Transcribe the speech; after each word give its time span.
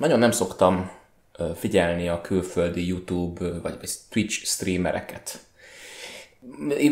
nagyon 0.00 0.18
nem 0.18 0.30
szoktam 0.30 0.90
figyelni 1.56 2.08
a 2.08 2.20
külföldi 2.20 2.86
YouTube 2.86 3.50
vagy 3.62 3.74
Twitch 4.10 4.44
streamereket. 4.44 5.38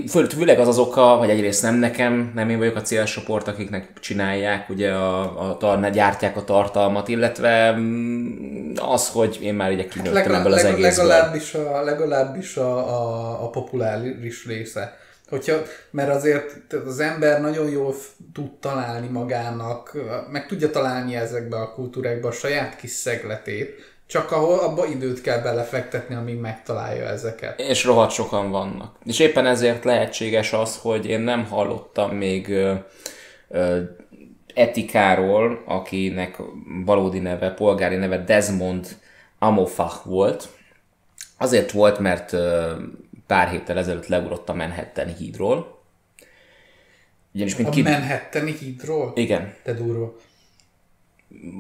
Főleg 0.09 0.59
az 0.59 0.69
az 0.69 0.79
oka, 0.79 1.03
hogy 1.03 1.31
egyrészt 1.31 1.63
nem 1.63 1.75
nekem, 1.75 2.33
nem 2.35 2.51
én 2.51 2.59
vagyok 2.59 2.77
a 2.77 2.81
célcsoport, 2.81 3.49
akiknek 3.49 3.93
csinálják, 4.01 4.69
ugye 4.69 4.93
a, 4.93 5.41
a, 5.61 5.67
a, 5.67 5.89
gyártják 5.89 6.37
a 6.37 6.45
tartalmat, 6.45 7.09
illetve 7.09 7.73
mm, 7.77 8.73
az, 8.77 9.09
hogy 9.09 9.39
én 9.43 9.55
már 9.55 9.73
ugye 9.73 9.87
kinőttem 9.87 10.35
ebből 10.35 10.53
az 10.53 10.65
egészből. 10.65 11.07
Legalábbis 11.07 11.55
a, 11.55 11.83
legalábbis 11.83 12.57
a, 12.57 12.77
a, 12.77 13.45
a 13.45 13.51
populáris 13.51 14.47
része. 14.47 14.99
Hogyha, 15.29 15.57
mert 15.91 16.11
azért 16.11 16.73
az 16.73 17.01
ember 17.01 17.41
nagyon 17.41 17.71
jól 17.71 17.95
tud 18.33 18.59
találni 18.61 19.09
magának, 19.09 19.97
meg 20.31 20.47
tudja 20.47 20.71
találni 20.71 21.17
ezekbe 21.17 21.57
a 21.57 21.73
kultúrákba 21.73 22.29
a 22.29 22.33
saját 22.33 22.77
kis 22.77 22.91
szegletét, 22.91 23.75
csak 24.07 24.33
ahol 24.33 24.59
abba 24.59 24.87
időt 24.87 25.21
kell 25.21 25.39
belefektetni, 25.39 26.15
amíg 26.15 26.39
megtalálja 26.39 27.05
ezeket. 27.05 27.61
És 27.61 27.85
rohadt 27.85 28.13
sokan 28.13 28.51
vannak. 28.51 28.97
És 29.05 29.19
éppen 29.19 29.47
ezért 29.47 29.85
lehetséges 29.85 30.53
az, 30.53 30.79
hogy 30.79 31.07
én 31.07 31.21
nem 31.21 31.47
hallottam 31.47 32.11
még 32.11 32.49
ö, 32.49 32.75
ö, 33.49 33.81
etikáról, 34.55 35.63
akinek 35.67 36.37
valódi 36.85 37.19
neve, 37.19 37.51
polgári 37.51 37.97
neve 37.97 38.25
Desmond 38.25 38.87
Amofach 39.39 40.07
volt. 40.07 40.49
Azért 41.39 41.71
volt, 41.71 41.99
mert 41.99 42.33
ö, 42.33 42.73
pár 43.29 43.49
héttel 43.49 43.79
ezelőtt 43.79 44.07
leugrott 44.07 44.49
a 44.49 44.55
Manhattan 44.55 45.15
hídról. 45.15 45.79
Ugyanis, 47.35 47.57
mint 47.57 47.69
a 47.69 47.73
ki... 47.73 47.83
Manhattani 47.83 48.57
hídról? 48.61 49.13
Igen. 49.15 49.55
Te 49.63 49.73
durva 49.73 50.17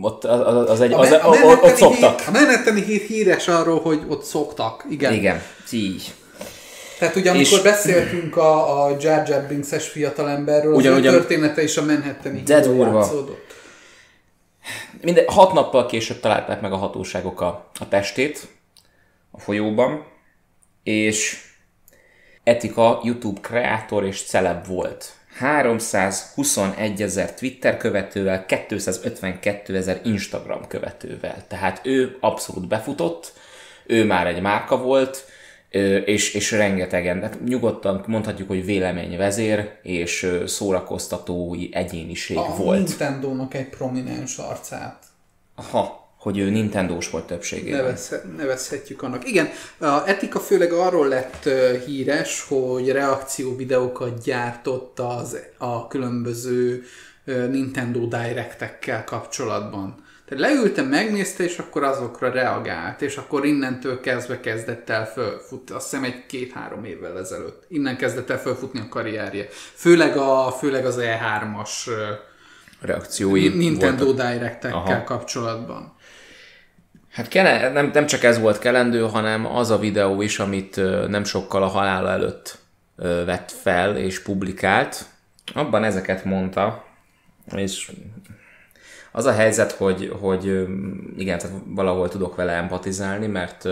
ott 0.00 0.24
az, 0.24 0.70
az 0.70 0.80
egy, 0.80 0.92
az, 0.92 1.10
a, 1.10 1.30
a, 1.30 1.36
ott, 1.44 1.74
szoktak. 1.74 2.20
Hír, 2.20 2.28
a 2.28 2.30
Manhattani 2.30 2.82
hír 2.82 3.00
híres 3.00 3.48
arról, 3.48 3.80
hogy 3.80 4.02
ott 4.08 4.22
szoktak. 4.22 4.84
Igen. 4.90 5.12
Igen, 5.12 5.42
így. 5.72 6.14
Tehát 6.98 7.16
ugye 7.16 7.30
amikor 7.30 7.58
és... 7.58 7.62
beszéltünk 7.62 8.36
a, 8.36 8.84
a 8.84 8.96
Jar 9.00 9.28
Jar 9.28 9.46
Binks-es 9.46 9.88
fiatalemberről, 9.88 10.74
ugyan, 10.74 10.92
az 10.92 10.98
ugyan, 10.98 11.12
története 11.12 11.62
is 11.62 11.76
a 11.76 11.84
Manhattani 11.84 12.38
hídról 12.38 12.94
játszódott. 12.94 13.46
Minden, 15.02 15.24
hat 15.28 15.52
nappal 15.52 15.86
később 15.86 16.20
találták 16.20 16.60
meg 16.60 16.72
a 16.72 16.76
hatóságok 16.76 17.40
a, 17.40 17.70
a 17.80 17.88
testét 17.88 18.48
a 19.30 19.40
folyóban, 19.40 20.06
és 20.82 21.47
Etika 22.48 23.00
YouTube 23.02 23.40
kreátor 23.40 24.04
és 24.04 24.22
celeb 24.22 24.66
volt 24.66 25.12
321 25.38 27.02
ezer 27.02 27.34
Twitter 27.34 27.76
követővel, 27.76 28.46
252 28.46 29.76
ezer 29.76 30.00
Instagram 30.04 30.66
követővel. 30.66 31.44
Tehát 31.48 31.80
ő 31.82 32.16
abszolút 32.20 32.68
befutott, 32.68 33.32
ő 33.86 34.04
már 34.04 34.26
egy 34.26 34.40
márka 34.40 34.76
volt, 34.76 35.24
és, 36.04 36.34
és 36.34 36.50
rengetegen, 36.50 37.20
tehát 37.20 37.44
nyugodtan 37.44 38.04
mondhatjuk, 38.06 38.48
hogy 38.48 38.64
véleményvezér 38.64 39.78
és 39.82 40.26
szórakoztatói 40.46 41.68
egyéniség 41.74 42.36
a 42.36 42.54
volt. 42.56 42.78
A 42.78 42.82
Nintendo-nak 42.82 43.54
egy 43.54 43.68
prominens 43.68 44.36
arcát. 44.36 45.02
Aha, 45.54 46.07
hogy 46.18 46.38
ő 46.38 46.50
Nintendo-s 46.50 47.10
volt 47.10 47.26
többségében. 47.26 47.80
Nevezhet, 47.80 48.36
nevezhetjük 48.36 49.02
annak. 49.02 49.28
Igen, 49.28 49.48
a 49.78 50.08
Etika 50.08 50.40
főleg 50.40 50.72
arról 50.72 51.08
lett 51.08 51.48
híres, 51.86 52.44
hogy 52.48 52.90
reakció 52.90 53.56
videókat 53.56 54.22
gyártott 54.22 54.98
az, 54.98 55.38
a 55.58 55.86
különböző 55.86 56.84
Nintendo 57.24 58.06
Directekkel 58.06 59.04
kapcsolatban. 59.04 60.06
Tehát 60.28 60.44
leültem, 60.44 60.86
megnézte, 60.86 61.44
és 61.44 61.58
akkor 61.58 61.82
azokra 61.82 62.30
reagált, 62.30 63.02
és 63.02 63.16
akkor 63.16 63.44
innentől 63.44 64.00
kezdve 64.00 64.40
kezdett 64.40 64.90
el 64.90 65.06
fölfutni, 65.06 65.74
azt 65.74 65.90
hiszem 65.90 66.04
egy 66.04 66.26
két-három 66.26 66.84
évvel 66.84 67.18
ezelőtt. 67.18 67.64
Innen 67.68 67.96
kezdett 67.96 68.30
el 68.30 68.40
fölfutni 68.40 68.80
a 68.80 68.88
karrierje. 68.88 69.46
Főleg, 69.74 70.16
a, 70.16 70.56
főleg 70.58 70.86
az 70.86 70.98
E3-as 71.00 71.90
reakciói 72.80 73.48
Nintendo 73.48 74.04
voltak. 74.04 74.30
Directekkel 74.30 75.04
kapcsolatban. 75.04 75.96
Hát 77.10 77.28
kele, 77.28 77.72
nem, 77.72 77.90
nem 77.92 78.06
csak 78.06 78.22
ez 78.22 78.38
volt 78.38 78.58
kelendő, 78.58 79.00
hanem 79.00 79.46
az 79.46 79.70
a 79.70 79.78
videó 79.78 80.22
is, 80.22 80.38
amit 80.38 80.76
nem 81.08 81.24
sokkal 81.24 81.62
a 81.62 81.66
halála 81.66 82.10
előtt 82.10 82.58
vett 82.96 83.50
fel 83.50 83.96
és 83.96 84.22
publikált. 84.22 85.04
Abban 85.54 85.84
ezeket 85.84 86.24
mondta, 86.24 86.84
és 87.56 87.92
az 89.12 89.24
a 89.24 89.32
helyzet, 89.32 89.72
hogy, 89.72 90.12
hogy 90.20 90.44
igen, 91.16 91.38
tehát 91.38 91.56
valahol 91.66 92.08
tudok 92.08 92.36
vele 92.36 92.52
empatizálni, 92.52 93.26
mert 93.26 93.68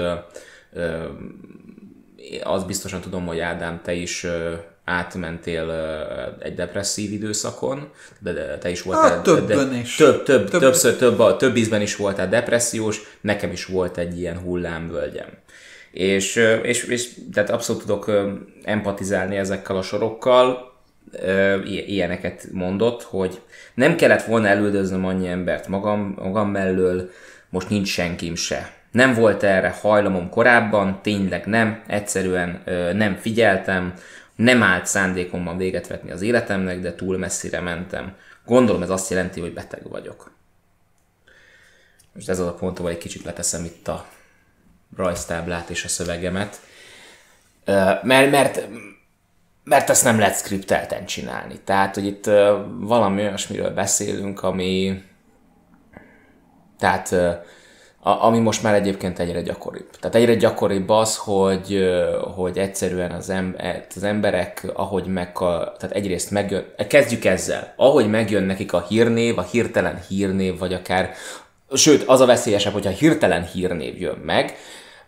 az 2.43 2.65
biztosan 2.65 3.01
tudom, 3.01 3.27
hogy 3.27 3.39
Ádám, 3.39 3.81
te 3.83 3.93
is 3.93 4.27
átmentél 4.87 5.71
egy 6.39 6.55
depresszív 6.55 7.13
időszakon, 7.13 7.89
de 8.19 8.59
te 8.59 8.71
is 8.71 8.83
voltál... 8.83 9.11
Hát, 9.11 9.23
többen 9.23 9.71
de, 9.71 9.77
is. 9.77 9.95
Több, 9.95 10.23
több, 10.23 10.51
több, 10.51 10.61
többször, 10.61 10.97
több, 10.97 11.37
több 11.37 11.57
ízben 11.57 11.81
is 11.81 11.97
voltál 11.97 12.29
depressziós, 12.29 13.01
nekem 13.21 13.51
is 13.51 13.65
volt 13.65 13.99
egy 13.99 14.19
ilyen 14.19 14.39
hullámvölgyem. 14.39 15.29
És, 15.91 16.37
és, 16.63 16.85
és 16.85 17.15
tehát 17.33 17.51
abszolút 17.51 17.83
tudok 17.83 18.11
empatizálni 18.63 19.37
ezekkel 19.37 19.77
a 19.77 19.83
sorokkal, 19.83 20.75
ilyeneket 21.65 22.47
mondott, 22.53 23.03
hogy 23.03 23.41
nem 23.75 23.97
kellett 23.97 24.25
volna 24.25 24.47
elüldöznöm 24.47 25.07
annyi 25.07 25.29
embert 25.29 25.69
magam, 25.69 26.15
magam 26.23 26.51
mellől, 26.51 27.11
most 27.51 27.69
nincs 27.69 27.89
senkim 27.89 28.35
se. 28.35 28.75
Nem 28.93 29.15
volt 29.15 29.43
erre 29.43 29.75
hajlamom 29.81 30.31
korábban, 30.31 31.01
tényleg 31.03 31.47
nem, 31.47 31.83
egyszerűen 31.87 32.63
nem 32.95 33.17
figyeltem, 33.17 33.95
nem 34.37 34.63
állt 34.63 34.87
szándékomban 34.87 35.57
véget 35.57 35.87
vetni 35.87 36.11
az 36.11 36.23
életemnek, 36.23 36.81
de 36.81 36.95
túl 36.95 37.19
messzire 37.19 37.61
mentem. 37.61 38.17
Gondolom 38.45 38.83
ez 38.83 38.91
azt 38.91 39.11
jelenti, 39.11 39.41
hogy 39.41 39.53
beteg 39.53 39.89
vagyok. 39.89 40.35
Most 42.13 42.29
ez 42.29 42.39
az 42.39 42.47
a 42.47 42.55
pont, 42.55 42.79
ahol 42.79 42.91
egy 42.91 42.99
kicsit 42.99 43.25
leteszem 43.25 43.65
itt 43.65 43.89
a 43.89 44.07
rajztáblát 44.97 45.71
és 45.71 45.85
a 45.85 45.89
szövegemet. 45.89 46.61
Mert, 48.03 48.31
mert, 48.31 48.69
mert 49.65 49.91
ezt 49.91 50.05
nem 50.05 50.19
lehet 50.19 50.37
skriptelten 50.37 51.07
csinálni. 51.07 51.61
Tehát, 51.65 51.95
hogy 51.95 52.07
itt 52.07 52.25
valami 52.79 53.23
olyasmiről 53.23 53.71
beszélünk, 53.71 54.43
ami 54.43 55.03
tehát 56.79 57.15
a, 58.07 58.25
ami 58.25 58.39
most 58.39 58.63
már 58.63 58.75
egyébként 58.75 59.19
egyre 59.19 59.41
gyakoribb. 59.41 59.91
Tehát 60.01 60.17
egyre 60.17 60.35
gyakoribb 60.35 60.89
az, 60.89 61.17
hogy, 61.17 61.89
hogy 62.35 62.59
egyszerűen 62.59 63.11
az, 63.11 63.31
em, 63.31 63.57
az 63.97 64.03
emberek, 64.03 64.67
ahogy 64.75 65.07
meg, 65.07 65.33
tehát 65.33 65.91
egyrészt 65.93 66.31
megjön, 66.31 66.65
kezdjük 66.89 67.25
ezzel, 67.25 67.73
ahogy 67.77 68.11
megjön 68.11 68.43
nekik 68.43 68.73
a 68.73 68.85
hírnév, 68.89 69.39
a 69.39 69.43
hirtelen 69.43 70.01
hírnév, 70.09 70.59
vagy 70.59 70.75
akár, 70.75 71.11
sőt, 71.73 72.03
az 72.03 72.21
a 72.21 72.27
veszélyesebb, 72.27 72.73
hogyha 72.73 72.91
hirtelen 72.91 73.45
hírnév 73.45 74.01
jön 74.01 74.19
meg, 74.25 74.57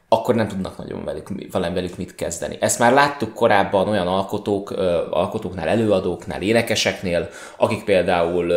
akkor 0.09 0.35
nem 0.35 0.49
tudnak 0.49 0.77
nagyon 0.79 1.05
velük, 1.05 1.29
velem 1.53 1.75
velük 1.75 1.97
mit 1.97 2.15
kezdeni. 2.15 2.57
Ezt 2.61 2.79
már 2.79 2.93
láttuk 2.93 3.35
korábban 3.35 3.89
olyan 3.89 4.07
alkotók, 4.07 4.71
alkotóknál, 5.11 5.69
előadóknál, 5.69 6.43
énekeseknél, 6.43 7.29
akik 7.57 7.85
például, 7.85 8.53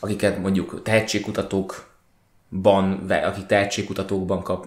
akiket 0.00 0.38
mondjuk 0.38 0.82
tehetségkutatók 0.82 1.91
ban, 2.60 3.10
akik 3.24 3.46
tehetségkutatókban 3.46 4.42
kap, 4.42 4.66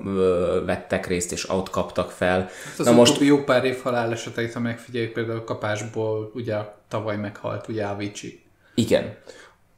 vettek 0.66 1.08
részt, 1.08 1.32
és 1.32 1.50
ott 1.50 1.70
kaptak 1.70 2.12
fel. 2.12 2.40
Hát 2.40 2.80
az 2.80 2.86
Na 2.86 2.92
most 2.92 3.20
jó 3.20 3.44
pár 3.44 3.66
év 3.66 3.82
haláleseteit, 3.82 4.54
ha 4.54 4.60
megfigyeljük, 4.60 5.12
például 5.12 5.38
a 5.38 5.44
kapásból 5.44 6.32
ugye 6.34 6.56
tavaly 6.88 7.18
meghalt 7.18 7.68
ugye 7.68 7.86
Avicii. 7.86 8.42
Igen. 8.76 9.16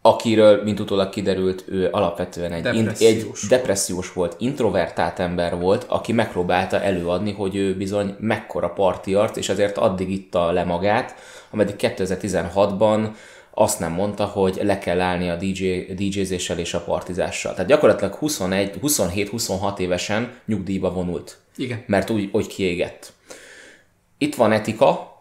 Akiről, 0.01 0.63
mint 0.63 0.80
utólag 0.80 1.09
kiderült, 1.09 1.63
ő 1.68 1.88
alapvetően 1.92 2.51
egy, 2.51 2.62
depressziós. 2.62 3.44
In, 3.44 3.50
egy 3.50 3.57
depressziós 3.57 4.13
volt, 4.13 4.36
introvertált 4.39 5.19
ember 5.19 5.57
volt, 5.57 5.86
aki 5.88 6.12
megpróbálta 6.12 6.81
előadni, 6.81 7.31
hogy 7.31 7.56
ő 7.56 7.75
bizony 7.75 8.15
mekkora 8.19 8.69
partiart, 8.69 9.38
és 9.38 9.50
ezért 9.50 9.77
addig 9.77 10.09
itta 10.09 10.51
le 10.51 10.63
magát, 10.63 11.15
ameddig 11.51 11.75
2016-ban 11.77 13.09
azt 13.59 13.80
nem 13.80 13.92
mondta, 13.92 14.25
hogy 14.25 14.59
le 14.62 14.77
kell 14.77 15.01
állni 15.01 15.30
a 15.30 15.36
DJ, 15.36 15.94
DJ-zéssel 15.95 16.59
és 16.59 16.74
a 16.74 16.80
partizással. 16.80 17.54
Tehát 17.54 17.68
gyakorlatilag 17.68 18.18
27-26 18.21 19.77
évesen 19.77 20.31
nyugdíjba 20.45 20.92
vonult. 20.92 21.38
Igen. 21.56 21.83
Mert 21.88 22.09
úgy, 22.09 22.30
úgy 22.31 22.48
kiégett. 22.48 23.13
Itt 24.18 24.36
van 24.36 24.51
etika, 24.51 25.15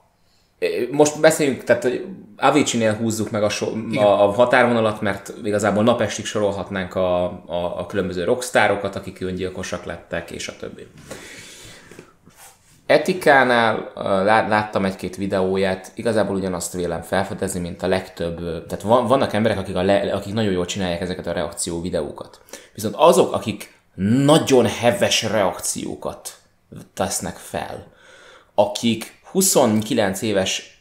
most 0.90 1.20
beszéljünk, 1.20 1.64
tehát 1.64 1.88
Avicii-nél 2.36 2.94
húzzuk 2.94 3.30
meg 3.30 3.42
a, 3.42 3.48
so, 3.48 3.66
a, 3.94 4.24
a 4.24 4.32
határvonalat, 4.32 5.00
mert 5.00 5.32
igazából 5.44 5.82
napestig 5.82 6.24
sorolhatnánk 6.24 6.94
a, 6.94 7.24
a, 7.46 7.78
a 7.78 7.86
különböző 7.86 8.24
rockstárokat, 8.24 8.96
akik 8.96 9.20
öngyilkosak 9.20 9.84
lettek, 9.84 10.30
és 10.30 10.48
a 10.48 10.56
többi. 10.56 10.86
Etikánál 12.86 13.92
láttam 14.48 14.84
egy-két 14.84 15.16
videóját, 15.16 15.92
igazából 15.94 16.36
ugyanazt 16.36 16.72
vélem 16.72 17.02
felfedezni, 17.02 17.60
mint 17.60 17.82
a 17.82 17.86
legtöbb, 17.86 18.66
tehát 18.66 18.82
van, 18.84 19.06
vannak 19.06 19.32
emberek, 19.32 19.58
akik, 19.58 19.76
a 19.76 19.82
le, 19.82 20.12
akik 20.12 20.34
nagyon 20.34 20.52
jól 20.52 20.64
csinálják 20.64 21.00
ezeket 21.00 21.26
a 21.26 21.32
reakció 21.32 21.80
videókat. 21.80 22.40
Viszont 22.74 22.94
azok, 22.94 23.32
akik 23.32 23.78
nagyon 23.94 24.66
heves 24.66 25.22
reakciókat 25.22 26.34
tesznek 26.94 27.36
fel, 27.36 27.92
akik 28.54 29.20
29 29.30 30.22
éves 30.22 30.80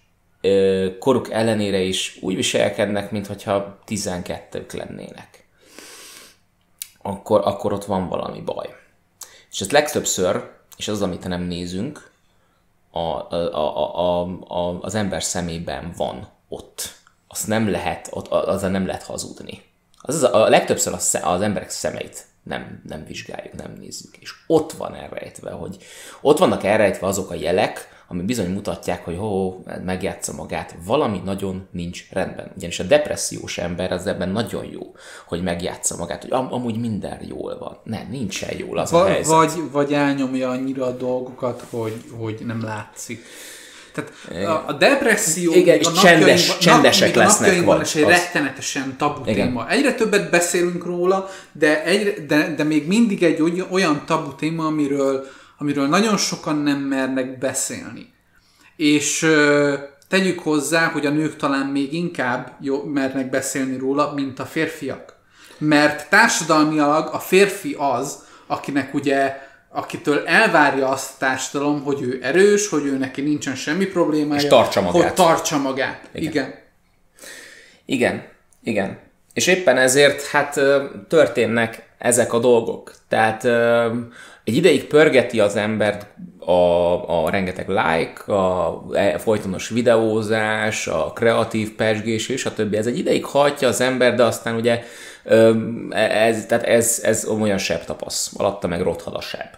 koruk 0.99 1.31
ellenére 1.31 1.79
is 1.79 2.17
úgy 2.21 2.35
viselkednek, 2.35 3.11
mintha 3.11 3.79
12 3.85 4.65
lennének, 4.73 5.47
akkor, 7.01 7.41
akkor 7.43 7.73
ott 7.73 7.85
van 7.85 8.07
valami 8.07 8.41
baj. 8.41 8.75
És 9.51 9.61
ez 9.61 9.71
legtöbbször 9.71 10.53
és 10.77 10.87
az, 10.87 11.01
amit 11.01 11.27
nem 11.27 11.41
nézünk, 11.41 12.11
a, 12.91 12.99
a, 12.99 13.35
a, 13.35 13.99
a, 13.99 14.21
a, 14.47 14.79
az 14.81 14.95
ember 14.95 15.23
szemében 15.23 15.93
van 15.97 16.27
ott. 16.49 16.93
Azt 17.27 17.47
nem 17.47 17.69
lehet, 17.69 18.07
ott, 18.11 18.27
azzal 18.27 18.69
nem 18.69 18.85
lehet 18.85 19.03
hazudni. 19.03 19.63
Az, 19.97 20.15
az 20.15 20.23
a, 20.23 20.43
a 20.43 20.49
legtöbbször 20.49 20.93
az, 20.93 21.19
az 21.23 21.41
emberek 21.41 21.69
szemeit 21.69 22.25
nem, 22.43 22.81
nem 22.87 23.05
vizsgáljuk, 23.05 23.53
nem 23.53 23.73
nézzük. 23.79 24.17
És 24.17 24.33
ott 24.47 24.71
van 24.71 24.95
elrejtve, 24.95 25.51
hogy 25.51 25.77
ott 26.21 26.37
vannak 26.37 26.63
elrejtve 26.63 27.07
azok 27.07 27.29
a 27.29 27.35
jelek, 27.35 27.94
ami 28.07 28.21
bizony 28.21 28.49
mutatják, 28.53 29.05
hogy 29.05 29.17
ho, 29.17 29.55
megjátsza 29.85 30.33
magát, 30.33 30.75
valami 30.85 31.21
nagyon 31.25 31.67
nincs 31.71 32.05
rendben. 32.11 32.51
Ugyanis 32.57 32.79
a 32.79 32.83
depressziós 32.83 33.57
ember 33.57 33.91
az 33.91 34.07
ebben 34.07 34.29
nagyon 34.29 34.65
jó, 34.71 34.95
hogy 35.25 35.43
megjátsza 35.43 35.95
magát, 35.97 36.21
hogy 36.21 36.31
am- 36.31 36.53
amúgy 36.53 36.79
minden 36.79 37.19
jól 37.27 37.57
van. 37.57 37.77
Nem, 37.83 38.07
nincsen 38.09 38.57
jól 38.57 38.77
az 38.77 38.91
Va- 38.91 39.01
a 39.03 39.07
helyzet. 39.07 39.33
Vagy, 39.35 39.71
vagy 39.71 39.93
elnyomja 39.93 40.49
annyira 40.49 40.85
a 40.85 40.91
dolgokat, 40.91 41.63
hogy, 41.69 42.03
hogy 42.17 42.39
nem 42.45 42.63
látszik. 42.63 43.23
Tehát 43.93 44.11
a, 44.47 44.63
a 44.67 44.73
depresszió 44.73 45.53
Igen, 45.53 45.77
és 45.79 45.85
a 45.87 45.91
csendes- 45.91 46.47
nap, 46.47 46.57
csendesek 46.57 47.15
a 47.15 47.19
lesznek 47.19 47.63
vagy, 47.63 47.81
is 47.81 47.95
egy 47.95 48.03
az. 48.03 48.09
rettenetesen 48.09 48.95
tabu 48.97 49.21
Igen. 49.29 49.47
téma. 49.47 49.69
Egyre 49.69 49.93
többet 49.93 50.29
beszélünk 50.29 50.85
róla, 50.85 51.29
de, 51.51 51.83
egyre, 51.83 52.25
de, 52.27 52.53
de 52.57 52.63
még 52.63 52.87
mindig 52.87 53.23
egy 53.23 53.41
oly- 53.41 53.67
olyan 53.71 54.03
tabu 54.05 54.35
téma, 54.35 54.65
amiről, 54.65 55.25
amiről 55.57 55.87
nagyon 55.87 56.17
sokan 56.17 56.57
nem 56.57 56.77
mernek 56.79 57.37
beszélni. 57.37 58.13
És 58.75 59.27
tegyük 60.07 60.39
hozzá, 60.39 60.87
hogy 60.87 61.05
a 61.05 61.09
nők 61.09 61.35
talán 61.35 61.65
még 61.65 61.93
inkább 61.93 62.51
jó, 62.61 62.83
mernek 62.83 63.29
beszélni 63.29 63.77
róla, 63.77 64.13
mint 64.13 64.39
a 64.39 64.45
férfiak. 64.45 65.15
Mert 65.57 66.09
társadalmilag 66.09 67.09
a 67.13 67.19
férfi 67.19 67.75
az, 67.79 68.23
akinek 68.47 68.93
ugye 68.93 69.37
akitől 69.69 70.23
elvárja 70.25 70.87
azt 70.89 71.13
a 71.13 71.15
társadalom, 71.17 71.83
hogy 71.83 72.01
ő 72.01 72.19
erős, 72.21 72.69
hogy 72.69 72.85
ő 72.85 72.97
neki 72.97 73.21
nincsen 73.21 73.55
semmi 73.55 73.85
problémája. 73.85 74.41
És 74.41 74.47
tartsa 74.47 74.81
magát. 74.81 75.01
Hogy 75.01 75.13
tartsa 75.13 75.57
magát. 75.57 76.09
Igen. 76.13 76.31
Igen. 76.31 76.53
Igen, 77.85 78.23
igen. 78.63 78.99
És 79.33 79.47
éppen 79.47 79.77
ezért 79.77 80.27
hát 80.27 80.59
történnek 81.07 81.89
ezek 81.97 82.33
a 82.33 82.39
dolgok. 82.39 82.93
Tehát 83.07 83.43
egy 84.45 84.55
ideig 84.55 84.85
pörgeti 84.85 85.39
az 85.39 85.55
embert 85.55 86.07
a, 86.39 87.25
a 87.25 87.29
rengeteg 87.29 87.67
like, 87.67 88.33
a 88.33 88.83
e- 88.93 89.17
folytonos 89.17 89.69
videózás, 89.69 90.87
a 90.87 91.11
kreatív 91.15 91.75
pesgés 91.75 92.29
és 92.29 92.45
a 92.45 92.53
többi. 92.53 92.77
Ez 92.77 92.87
egy 92.87 92.97
ideig 92.97 93.25
hajtja 93.25 93.67
az 93.67 93.81
ember, 93.81 94.15
de 94.15 94.23
aztán 94.23 94.55
ugye 94.55 94.83
ö, 95.23 95.53
ez, 95.89 96.45
tehát 96.45 96.63
ez, 96.63 96.99
ez 97.03 97.25
olyan 97.25 97.57
sebb 97.57 97.85
tapasz, 97.85 98.31
alatta 98.37 98.67
meg 98.67 98.81
rothad 98.81 99.13
a 99.15 99.21
sebb. 99.21 99.57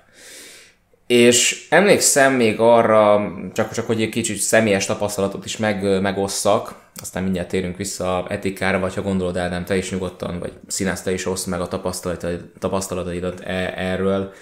És 1.08 1.68
emlékszem 1.70 2.34
még 2.34 2.60
arra, 2.60 3.32
csak, 3.54 3.72
csak 3.72 3.86
hogy 3.86 4.02
egy 4.02 4.10
kicsit 4.10 4.38
személyes 4.38 4.86
tapasztalatot 4.86 5.46
is 5.46 5.58
meg, 5.58 6.02
megosszak, 6.02 6.76
aztán 7.02 7.24
mindjárt 7.24 7.48
térünk 7.48 7.78
vissza 7.78 8.26
etikára, 8.30 8.80
vagy 8.80 8.96
ha 8.96 9.02
gondolod 9.02 9.38
Ádám, 9.38 9.66
te 9.66 9.78
is 9.78 9.92
nyugodtan, 9.92 10.40
vagy 10.40 10.54
színász, 10.68 11.02
te 11.02 11.12
is 11.12 11.26
oszd 11.26 11.48
meg 11.48 11.62
a 11.62 11.68
tapasztalataidat, 11.68 12.46
tapasztalataidat 12.60 13.40
e- 13.40 13.74
erről. 13.76 14.34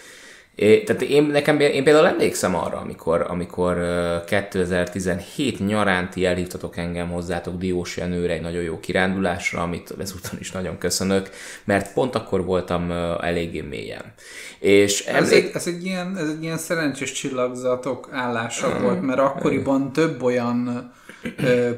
É, 0.56 0.84
tehát 0.84 1.02
én, 1.02 1.24
nekem, 1.24 1.60
én 1.60 1.84
például 1.84 2.08
emlékszem 2.08 2.56
arra, 2.56 2.78
amikor, 2.78 3.26
amikor 3.30 3.78
ö, 3.78 4.16
2017 4.26 5.66
nyarán 5.66 6.10
ti 6.10 6.26
elhívtatok 6.26 6.78
engem 6.78 7.10
hozzátok 7.10 7.58
Diós 7.58 7.98
Jenőre 7.98 8.34
egy 8.34 8.42
nagyon 8.42 8.62
jó 8.62 8.80
kirándulásra, 8.80 9.62
amit 9.62 9.94
ezúton 10.00 10.40
is 10.40 10.52
nagyon 10.52 10.78
köszönök, 10.78 11.30
mert 11.64 11.94
pont 11.94 12.16
akkor 12.16 12.46
voltam 12.46 12.92
eléggé 13.22 13.62
mélyen. 13.62 14.14
És 14.60 15.06
Ez, 15.06 15.16
emlék... 15.16 15.46
egy, 15.46 15.52
ez, 15.54 15.68
egy 15.68 15.86
ilyen, 15.86 16.18
ez 16.18 16.30
egy 16.30 16.44
ilyen 16.44 16.58
szerencsés 16.58 17.12
csillagzatok 17.12 18.10
állása 18.12 18.80
volt, 18.80 19.02
mert 19.02 19.20
akkoriban 19.20 19.94
több 19.94 20.24
olyan 20.24 20.92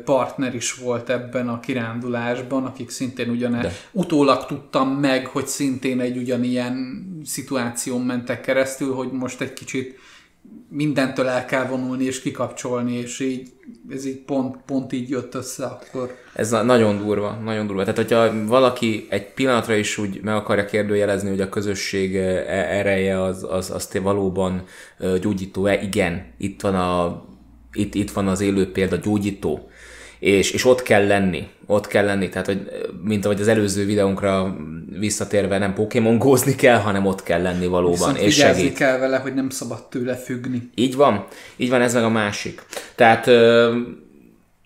partner 0.06 0.56
is 0.56 0.74
volt 0.74 1.10
ebben 1.10 1.50
a 1.50 1.60
kirándulásban, 1.60 2.66
akik 2.66 2.90
szintén 2.90 3.30
ugyane, 3.30 3.62
De. 3.62 3.72
utólag 3.92 4.46
tudtam 4.46 4.90
meg, 4.90 5.28
hogy 5.28 5.48
szintén 5.48 6.00
egy 6.00 6.18
ugyanilyen 6.18 7.06
szituáción 7.26 8.02
mentek 8.02 8.42
keresztül, 8.42 8.94
hogy 8.94 9.12
most 9.12 9.42
egy 9.42 9.54
kicsit 9.54 10.00
mindentől 10.70 11.28
el 11.28 11.46
kell 11.46 11.66
vonulni 11.66 12.04
és 12.04 12.22
kikapcsolni, 12.22 12.94
és 12.94 13.20
így 13.20 13.52
ez 13.90 14.06
így 14.06 14.18
pont, 14.18 14.58
pont 14.66 14.94
így 14.94 15.10
jött 15.10 15.36
össze 15.36 15.66
akkor. 15.66 16.16
Ez 16.34 16.50
na- 16.50 16.62
nagyon 16.62 16.98
durva, 16.98 17.32
nagyon 17.44 17.68
durva. 17.68 17.82
Tehát, 17.82 17.98
hogyha 17.98 18.46
valaki 18.46 19.08
egy 19.10 19.34
pillanatra 19.34 19.76
is 19.76 19.98
úgy 19.98 20.20
meg 20.24 20.36
akarja 20.36 20.66
kérdőjelezni, 20.66 21.30
hogy 21.30 21.42
a 21.42 21.50
közösség 21.50 22.16
eh, 22.16 22.78
ereje 22.80 23.24
az, 23.24 23.46
az, 23.50 23.72
az 23.72 23.86
té 23.88 24.00
valóban 24.00 24.64
gyógyító-e, 25.22 25.82
igen, 25.82 26.34
itt 26.38 26.62
van, 26.62 26.76
a, 26.76 27.26
itt, 27.78 27.96
itt 27.96 28.12
van 28.12 28.28
az 28.28 28.42
élő 28.42 28.72
példa, 28.72 28.96
gyógyító. 28.96 29.70
És, 30.20 30.52
és 30.52 30.66
ott 30.66 30.82
kell 30.84 31.08
lenni, 31.08 31.48
ott 31.66 31.88
kell 31.88 32.06
lenni, 32.06 32.30
tehát, 32.30 32.46
hogy 32.46 32.70
mint 33.04 33.26
ahogy 33.26 33.42
az 33.42 33.48
előző 33.48 33.86
videónkra 33.86 34.58
visszatérve 35.00 35.58
nem 35.58 35.74
Pokémon 35.74 36.18
gózni 36.18 36.56
kell, 36.56 36.80
hanem 36.80 37.06
ott 37.06 37.24
kell 37.24 37.42
lenni 37.42 37.68
valóban, 37.68 38.14
Viszont 38.14 38.18
és 38.18 38.36
segít. 38.36 38.78
kell 38.78 38.98
vele, 38.98 39.18
hogy 39.18 39.34
nem 39.34 39.50
szabad 39.50 39.88
tőle 39.88 40.16
függni. 40.16 40.70
Így 40.76 40.96
van, 40.96 41.26
így 41.56 41.70
van, 41.70 41.82
ez 41.82 41.94
meg 41.94 42.04
a 42.04 42.10
másik. 42.10 42.66
Tehát 42.96 43.28
ö, 43.28 43.76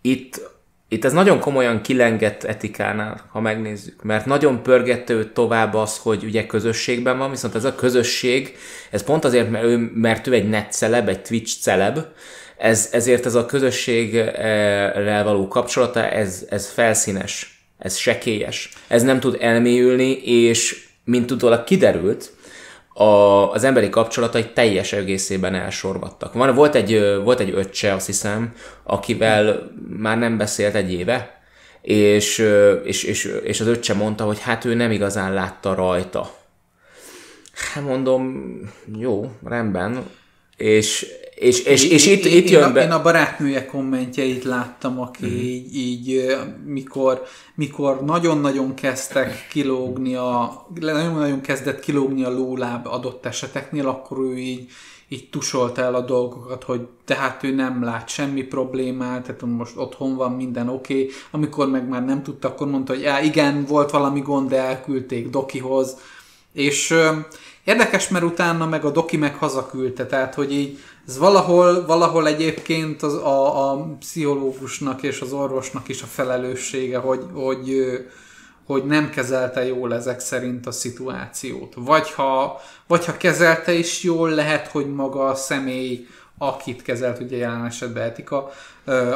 itt, 0.02 0.50
itt 0.88 1.06
ez 1.06 1.14
nagyon 1.14 1.40
komolyan 1.40 1.82
kilengett 1.82 2.44
etikánál, 2.44 3.26
ha 3.32 3.40
megnézzük, 3.40 4.04
mert 4.04 4.26
nagyon 4.26 4.64
pörgette 4.64 5.14
őt 5.14 5.34
tovább 5.34 5.74
az, 5.74 5.98
hogy 5.98 6.24
ugye 6.24 6.46
közösségben 6.46 7.18
van, 7.18 7.30
viszont 7.30 7.56
ez 7.56 7.64
a 7.64 7.76
közösség, 7.76 8.58
ez 8.92 9.04
pont 9.04 9.26
azért, 9.26 9.50
mert 9.50 9.64
ő, 9.64 9.92
mert 9.94 10.28
ő 10.28 10.34
egy 10.34 10.50
net 10.50 10.72
celeb, 10.72 11.08
egy 11.08 11.22
Twitch 11.22 11.60
celeb, 11.60 12.00
ez, 12.62 12.90
ezért 12.92 13.26
ez 13.26 13.36
a 13.36 13.46
közösséggel 13.46 15.24
való 15.24 15.48
kapcsolata, 15.48 16.10
ez, 16.10 16.46
ez 16.50 16.70
felszínes, 16.70 17.64
ez 17.78 17.96
sekélyes, 17.96 18.74
ez 18.88 19.04
nem 19.04 19.20
tud 19.20 19.38
elmélyülni, 19.40 20.12
és 20.24 20.88
mint 21.06 21.32
utólag 21.32 21.64
kiderült, 21.64 22.34
a, 22.94 23.04
az 23.52 23.64
emberi 23.64 23.90
kapcsolatai 23.90 24.46
teljes 24.54 24.94
egészében 24.94 25.56
elsorvadtak. 25.56 26.34
Van, 26.34 26.56
volt, 26.56 26.76
egy, 26.76 27.20
volt 27.24 27.40
egy 27.40 27.54
öccse, 27.56 27.94
azt 27.94 28.06
hiszem, 28.06 28.54
akivel 28.84 29.72
már 29.98 30.18
nem 30.18 30.38
beszélt 30.38 30.76
egy 30.76 30.94
éve, 30.94 31.42
és, 31.82 32.46
és, 32.84 33.04
és, 33.04 33.36
és 33.44 33.60
az 33.60 33.68
öccse 33.68 33.94
mondta, 33.94 34.24
hogy 34.24 34.40
hát 34.40 34.66
ő 34.66 34.74
nem 34.74 34.92
igazán 34.92 35.34
látta 35.34 35.74
rajta. 35.74 36.34
Hát 37.74 37.84
mondom, 37.84 38.54
jó, 39.00 39.32
rendben. 39.44 40.04
És, 40.58 41.06
és, 41.42 41.64
és, 41.64 41.84
és 41.84 42.08
itt, 42.08 42.26
én, 42.26 42.38
itt 42.38 42.50
jön 42.50 42.74
be... 42.74 42.84
én 42.84 42.92
a 42.92 43.02
barátnője 43.02 43.66
kommentjeit 43.66 44.44
láttam, 44.44 45.00
aki 45.00 45.26
mm. 45.26 45.38
így, 45.38 45.78
így 45.78 46.38
mikor, 46.66 47.24
mikor 47.56 48.06
nagyon-nagyon 48.06 48.74
kezdtek 48.74 49.48
kilógni 49.50 50.16
a, 50.16 50.66
nagyon-nagyon 50.80 51.42
kezdett 51.42 51.80
kilógni 51.80 52.24
a 52.24 52.30
lóláb 52.30 52.88
adott 52.88 53.26
eseteknél, 53.26 53.88
akkor 53.88 54.20
ő 54.20 54.38
így, 54.38 54.70
így 55.10 55.30
tusolta 55.30 55.82
el 55.82 55.96
a 55.96 56.02
dolgokat, 56.02 56.64
hogy 56.64 56.88
tehát 57.06 57.44
ő 57.44 57.56
nem 57.56 57.84
lát 57.84 58.10
semmi 58.10 58.42
problémát, 58.42 59.22
tehát 59.22 59.42
most 59.42 59.78
otthon 59.78 60.16
van, 60.16 60.32
minden 60.32 60.70
oké. 60.70 60.94
Okay. 60.94 61.10
Amikor 61.32 61.70
meg 61.70 61.88
már 61.88 62.06
nem 62.06 62.24
tudta, 62.24 62.48
akkor 62.48 62.68
mondta, 62.68 62.94
hogy 62.94 63.26
igen, 63.26 63.66
volt 63.66 63.92
valami 63.92 64.20
gond, 64.20 64.50
de 64.50 64.58
elküldték 64.58 65.30
Dokihoz. 65.30 65.98
És 66.54 66.92
ö, 66.92 67.10
érdekes, 67.64 68.08
mert 68.08 68.24
utána 68.24 68.66
meg 68.66 68.86
a 68.86 68.92
Doki 68.92 69.18
meg 69.18 69.36
hazaküldte, 69.36 70.06
tehát 70.06 70.34
hogy 70.34 70.54
így 70.54 70.78
ez 71.08 71.18
valahol, 71.18 71.86
valahol 71.86 72.28
egyébként 72.28 73.02
az, 73.02 73.14
a, 73.14 73.72
a 73.72 73.96
pszichológusnak 74.00 75.04
és 75.04 75.22
az 75.22 75.34
orvosnak 75.34 75.88
is 75.88 76.02
a 76.02 76.06
felelőssége, 76.06 76.98
hogy, 76.98 77.26
hogy, 77.34 77.76
hogy 78.66 78.86
nem 78.86 79.10
kezelte 79.10 79.66
jól 79.66 79.94
ezek 79.94 80.20
szerint 80.20 80.68
a 80.68 80.72
szituációt. 80.72 81.74
Vagy 81.78 82.12
ha, 82.12 82.62
vagy 82.88 83.06
ha 83.06 83.18
kezelte 83.18 83.74
is 83.74 84.04
jól, 84.04 84.30
lehet, 84.30 84.68
hogy 84.68 84.94
maga 84.94 85.26
a 85.26 85.36
személy, 85.36 86.08
akit 86.38 86.82
kezelt, 86.82 87.20
ugye 87.20 87.38
jelen 87.38 87.66
esetben 87.66 88.04
etika, 88.04 88.52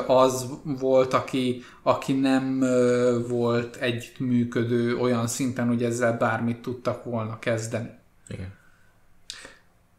az 0.07 0.45
volt, 0.63 1.13
aki, 1.13 1.63
aki 1.83 2.13
nem 2.13 2.59
volt 3.27 3.75
együttműködő 3.75 4.97
olyan 4.97 5.27
szinten, 5.27 5.67
hogy 5.67 5.83
ezzel 5.83 6.17
bármit 6.17 6.61
tudtak 6.61 7.03
volna 7.03 7.39
kezdeni. 7.39 7.89
Igen. 8.27 8.53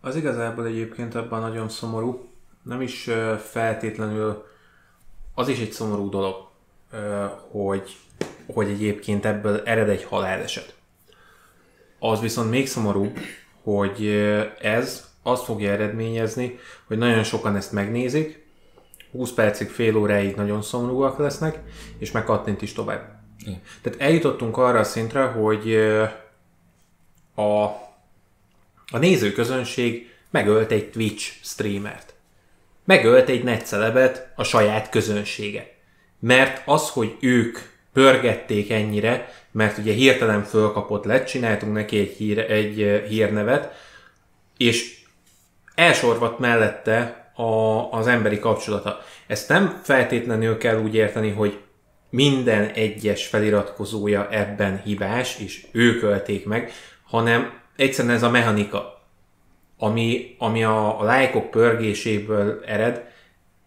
Az 0.06 0.16
igazából 0.16 0.66
egyébként 0.66 1.14
abban 1.14 1.40
nagyon 1.40 1.68
szomorú, 1.68 2.28
nem 2.62 2.80
is 2.80 3.10
feltétlenül, 3.50 4.44
az 5.34 5.48
is 5.48 5.60
egy 5.60 5.72
szomorú 5.72 6.08
dolog, 6.08 6.48
hogy, 7.50 7.96
hogy 8.46 8.68
egyébként 8.68 9.24
ebből 9.24 9.62
ered 9.64 9.88
egy 9.88 10.04
haláleset. 10.04 10.74
Az 11.98 12.20
viszont 12.20 12.50
még 12.50 12.68
szomorú, 12.68 13.12
hogy 13.62 14.06
ez 14.60 15.10
azt 15.22 15.44
fogja 15.44 15.70
eredményezni, 15.70 16.58
hogy 16.86 16.98
nagyon 16.98 17.24
sokan 17.24 17.56
ezt 17.56 17.72
megnézik, 17.72 18.46
20 19.12 19.32
percig, 19.32 19.68
fél 19.68 19.96
óráig 19.96 20.36
nagyon 20.36 20.62
szomorúak 20.62 21.18
lesznek, 21.18 21.62
és 21.98 22.10
megkattint 22.10 22.62
is 22.62 22.72
tovább. 22.72 23.20
Igen. 23.38 23.60
Tehát 23.82 24.00
eljutottunk 24.00 24.56
arra 24.56 24.78
a 24.78 24.84
szintre, 24.84 25.24
hogy 25.24 25.74
a, 27.34 27.84
a 28.92 28.98
nézőközönség 28.98 30.10
megölt 30.30 30.70
egy 30.70 30.90
Twitch 30.90 31.32
streamert. 31.42 32.14
Megölt 32.84 33.28
egy 33.28 33.44
netcelebet 33.44 34.32
a 34.34 34.44
saját 34.44 34.88
közönsége. 34.88 35.74
Mert 36.20 36.62
az, 36.66 36.90
hogy 36.90 37.16
ők 37.20 37.58
pörgették 37.92 38.70
ennyire, 38.70 39.32
mert 39.50 39.78
ugye 39.78 39.92
hirtelen 39.92 40.44
fölkapott 40.44 41.04
lett, 41.04 41.26
csináltunk 41.26 41.72
neki 41.72 41.98
egy, 41.98 42.14
hír, 42.16 42.38
egy 42.38 43.04
hírnevet, 43.08 43.74
és 44.56 45.00
elsorvadt 45.74 46.38
mellette 46.38 47.30
a, 47.34 47.42
az 47.90 48.06
emberi 48.06 48.38
kapcsolata. 48.38 49.00
Ezt 49.26 49.48
nem 49.48 49.80
feltétlenül 49.82 50.58
kell 50.58 50.82
úgy 50.82 50.94
érteni, 50.94 51.30
hogy 51.30 51.58
minden 52.10 52.70
egyes 52.70 53.26
feliratkozója 53.26 54.28
ebben 54.30 54.82
hibás, 54.84 55.38
és 55.38 55.66
ők 55.72 56.02
ölték 56.02 56.46
meg, 56.46 56.72
hanem 57.04 57.60
egyszerűen 57.76 58.14
ez 58.14 58.22
a 58.22 58.30
mechanika, 58.30 59.02
ami, 59.78 60.34
ami 60.38 60.64
a, 60.64 61.00
a 61.00 61.04
lájkok 61.04 61.50
pörgéséből 61.50 62.62
ered, 62.66 63.04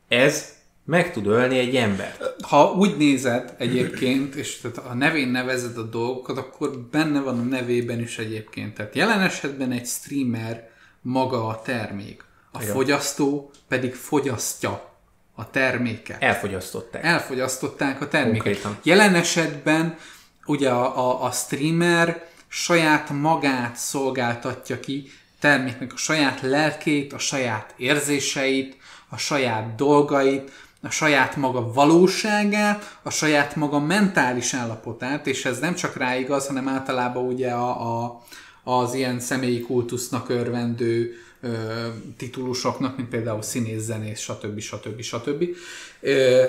ez 0.07 0.57
meg 0.85 1.11
tud 1.11 1.27
ölni 1.27 1.57
egy 1.57 1.75
embert. 1.75 2.35
Ha 2.41 2.71
úgy 2.71 2.97
nézed 2.97 3.55
egyébként, 3.57 4.35
és 4.35 4.57
tehát 4.57 4.77
a 4.77 4.93
nevén 4.93 5.27
nevezed 5.27 5.77
a 5.77 5.83
dolgokat, 5.83 6.37
akkor 6.37 6.79
benne 6.91 7.21
van 7.21 7.39
a 7.39 7.43
nevében 7.43 7.99
is 7.99 8.17
egyébként. 8.17 8.73
Tehát 8.73 8.95
jelen 8.95 9.21
esetben 9.21 9.71
egy 9.71 9.85
streamer 9.85 10.69
maga 11.01 11.47
a 11.47 11.61
termék. 11.61 12.23
A 12.51 12.61
Igen. 12.61 12.73
fogyasztó 12.73 13.51
pedig 13.67 13.93
fogyasztja 13.93 14.89
a 15.35 15.49
terméket. 15.49 16.21
Elfogyasztották. 16.21 17.03
Elfogyasztották 17.03 18.01
a 18.01 18.07
terméket. 18.07 18.43
Konkrétan. 18.43 18.77
Jelen 18.83 19.15
esetben 19.15 19.97
ugye 20.45 20.69
a, 20.69 20.97
a, 20.97 21.23
a 21.23 21.31
streamer 21.31 22.27
saját 22.50 23.10
magát 23.10 23.75
szolgáltatja 23.75 24.79
ki, 24.79 25.12
terméknek 25.39 25.94
a 25.94 25.98
saját 25.98 26.41
lelkét, 26.41 27.13
a 27.13 27.20
saját 27.20 27.74
érzéseit, 27.77 28.77
a 29.10 29.18
saját 29.18 29.75
dolgait, 29.75 30.51
a 30.82 30.89
saját 30.89 31.36
maga 31.36 31.74
valóságát, 31.74 32.98
a 33.03 33.10
saját 33.10 33.56
maga 33.56 33.79
mentális 33.79 34.53
állapotát, 34.53 35.27
és 35.27 35.46
ez 35.46 35.60
nem 35.60 35.75
csak 35.75 35.96
rá 35.96 36.15
hanem 36.48 36.68
általában 36.68 37.25
ugye 37.25 37.51
a, 37.51 38.03
a, 38.03 38.24
az 38.63 38.94
ilyen 38.94 39.20
személyi 39.20 39.62
kultusznak 39.62 40.29
örvendő 40.29 41.13
ö, 41.41 41.88
titulusoknak, 42.17 42.98
mint 42.98 43.10
például 43.10 43.41
színész, 43.41 43.81
zenész, 43.81 44.19
stb. 44.19 44.60
stb. 44.60 45.01
stb. 45.01 45.43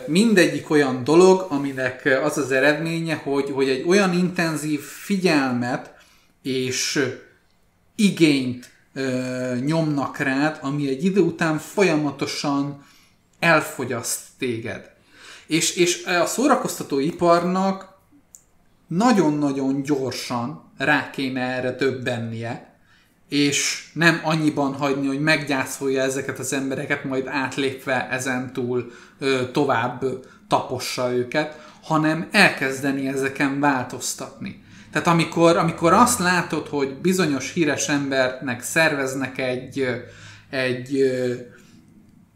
Mindegyik 0.07 0.71
olyan 0.71 1.05
dolog, 1.05 1.47
aminek 1.49 2.21
az 2.23 2.39
az 2.39 2.51
eredménye, 2.51 3.15
hogy, 3.15 3.51
hogy 3.51 3.69
egy 3.69 3.85
olyan 3.87 4.13
intenzív 4.13 4.81
figyelmet 4.81 5.95
és 6.43 7.07
igényt 7.95 8.71
nyomnak 9.65 10.19
rád, 10.19 10.59
ami 10.63 10.89
egy 10.89 11.05
idő 11.05 11.21
után 11.21 11.59
folyamatosan 11.59 12.85
elfogyaszt 13.39 14.21
téged. 14.39 14.91
És, 15.47 15.77
és 15.77 16.05
a 16.05 16.27
szórakoztató 16.27 16.99
iparnak 16.99 17.99
nagyon-nagyon 18.87 19.83
gyorsan 19.83 20.73
rá 20.79 21.11
kéne 21.11 21.41
erre 21.41 21.75
többennie, 21.75 22.70
és 23.31 23.89
nem 23.93 24.21
annyiban 24.23 24.75
hagyni, 24.75 25.07
hogy 25.07 25.21
meggyászolja 25.21 26.03
ezeket 26.03 26.39
az 26.39 26.53
embereket, 26.53 27.05
majd 27.05 27.27
átlépve 27.27 28.09
ezen 28.11 28.53
túl 28.53 28.93
tovább 29.53 30.05
tapossa 30.49 31.13
őket, 31.13 31.61
hanem 31.83 32.29
elkezdeni 32.33 33.09
ezeken 33.09 33.61
változtatni. 33.61 34.63
Tehát 34.93 35.07
amikor, 35.07 35.57
amikor 35.57 35.93
azt 35.93 36.19
látod, 36.19 36.67
hogy 36.69 36.95
bizonyos 36.95 37.53
híres 37.53 37.89
embernek 37.89 38.63
szerveznek 38.63 39.39
egy, 39.39 39.87
egy 40.51 41.11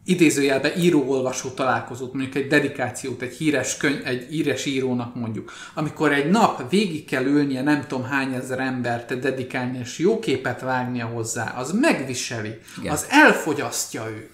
idézőjelben 0.05 0.73
író-olvasó 0.79 1.49
találkozót, 1.49 2.13
mondjuk 2.13 2.35
egy 2.35 2.47
dedikációt, 2.47 3.23
egy 3.23 3.37
híres, 3.37 3.77
könyv, 3.77 4.07
egy 4.07 4.27
híres 4.31 4.65
írónak 4.65 5.15
mondjuk, 5.15 5.53
amikor 5.75 6.13
egy 6.13 6.31
nap 6.31 6.71
végig 6.71 7.05
kell 7.05 7.25
ülnie 7.25 7.63
nem 7.63 7.87
tudom 7.87 8.05
hány 8.05 8.33
ezer 8.33 8.59
embert 8.59 9.19
dedikálni, 9.19 9.79
és 9.79 9.99
jó 9.99 10.19
képet 10.19 10.61
vágnia 10.61 11.07
hozzá, 11.07 11.55
az 11.57 11.73
megviseli, 11.73 12.59
Igen. 12.79 12.93
az 12.93 13.07
elfogyasztja 13.09 14.11
őt. 14.11 14.31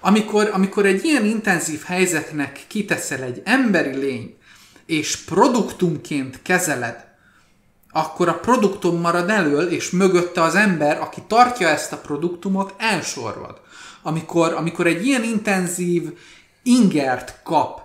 Amikor, 0.00 0.50
amikor 0.52 0.86
egy 0.86 1.04
ilyen 1.04 1.24
intenzív 1.24 1.82
helyzetnek 1.82 2.64
kiteszel 2.66 3.22
egy 3.22 3.42
emberi 3.44 3.96
lény, 3.96 4.36
és 4.86 5.16
produktumként 5.16 6.42
kezeled, 6.42 7.08
akkor 7.92 8.28
a 8.28 8.38
produktum 8.38 9.00
marad 9.00 9.30
elől, 9.30 9.68
és 9.68 9.90
mögötte 9.90 10.42
az 10.42 10.54
ember, 10.54 11.00
aki 11.00 11.22
tartja 11.26 11.68
ezt 11.68 11.92
a 11.92 11.96
produktumot, 11.96 12.74
elsorvad 12.78 13.60
amikor, 14.02 14.52
amikor 14.52 14.86
egy 14.86 15.06
ilyen 15.06 15.24
intenzív 15.24 16.18
ingert 16.62 17.40
kap 17.42 17.80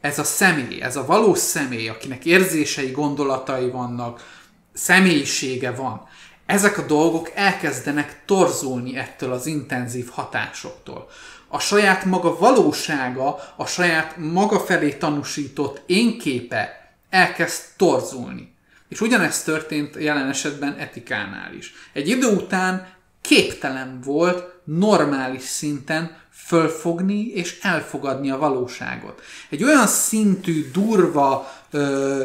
ez 0.00 0.18
a 0.18 0.24
személy, 0.24 0.80
ez 0.80 0.96
a 0.96 1.06
valós 1.06 1.38
személy, 1.38 1.88
akinek 1.88 2.24
érzései, 2.24 2.90
gondolatai 2.90 3.70
vannak, 3.70 4.40
személyisége 4.72 5.70
van, 5.70 6.08
ezek 6.46 6.78
a 6.78 6.86
dolgok 6.86 7.30
elkezdenek 7.34 8.22
torzulni 8.24 8.96
ettől 8.96 9.32
az 9.32 9.46
intenzív 9.46 10.08
hatásoktól. 10.08 11.08
A 11.48 11.58
saját 11.58 12.04
maga 12.04 12.38
valósága, 12.38 13.38
a 13.56 13.66
saját 13.66 14.16
maga 14.16 14.60
felé 14.60 14.92
tanúsított 14.92 15.82
énképe 15.86 16.92
elkezd 17.10 17.62
torzulni. 17.76 18.54
És 18.88 19.00
ugyanezt 19.00 19.44
történt 19.44 19.96
jelen 19.98 20.28
esetben 20.28 20.76
etikánál 20.78 21.54
is. 21.54 21.74
Egy 21.92 22.08
idő 22.08 22.26
után 22.26 22.86
képtelen 23.22 24.00
volt 24.04 24.52
normális 24.64 25.42
szinten 25.42 26.16
fölfogni 26.32 27.26
és 27.26 27.58
elfogadni 27.62 28.30
a 28.30 28.38
valóságot. 28.38 29.20
Egy 29.50 29.64
olyan 29.64 29.86
szintű, 29.86 30.70
durva, 30.72 31.52
ö, 31.70 32.22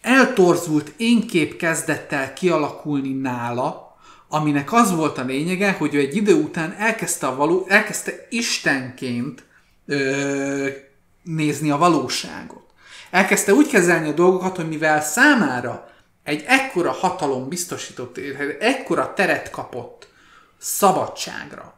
eltorzult 0.00 0.92
énkép 0.96 1.56
kezdett 1.56 2.12
el 2.12 2.32
kialakulni 2.32 3.12
nála, 3.12 3.96
aminek 4.28 4.72
az 4.72 4.94
volt 4.94 5.18
a 5.18 5.24
lényege, 5.24 5.72
hogy 5.72 5.94
ő 5.94 5.98
egy 5.98 6.16
idő 6.16 6.34
után 6.34 6.74
elkezdte, 6.78 7.26
a 7.26 7.36
való, 7.36 7.66
elkezdte 7.68 8.12
Istenként 8.30 9.44
ö, 9.86 10.68
nézni 11.22 11.70
a 11.70 11.76
valóságot. 11.76 12.62
Elkezdte 13.10 13.52
úgy 13.52 13.68
kezelni 13.68 14.08
a 14.08 14.12
dolgokat, 14.12 14.56
hogy 14.56 14.68
mivel 14.68 15.02
számára 15.02 15.93
egy 16.24 16.44
ekkora 16.46 16.90
hatalom 16.90 17.48
biztosított, 17.48 18.18
ekkora 18.60 19.12
teret 19.14 19.50
kapott 19.50 20.08
szabadságra. 20.58 21.74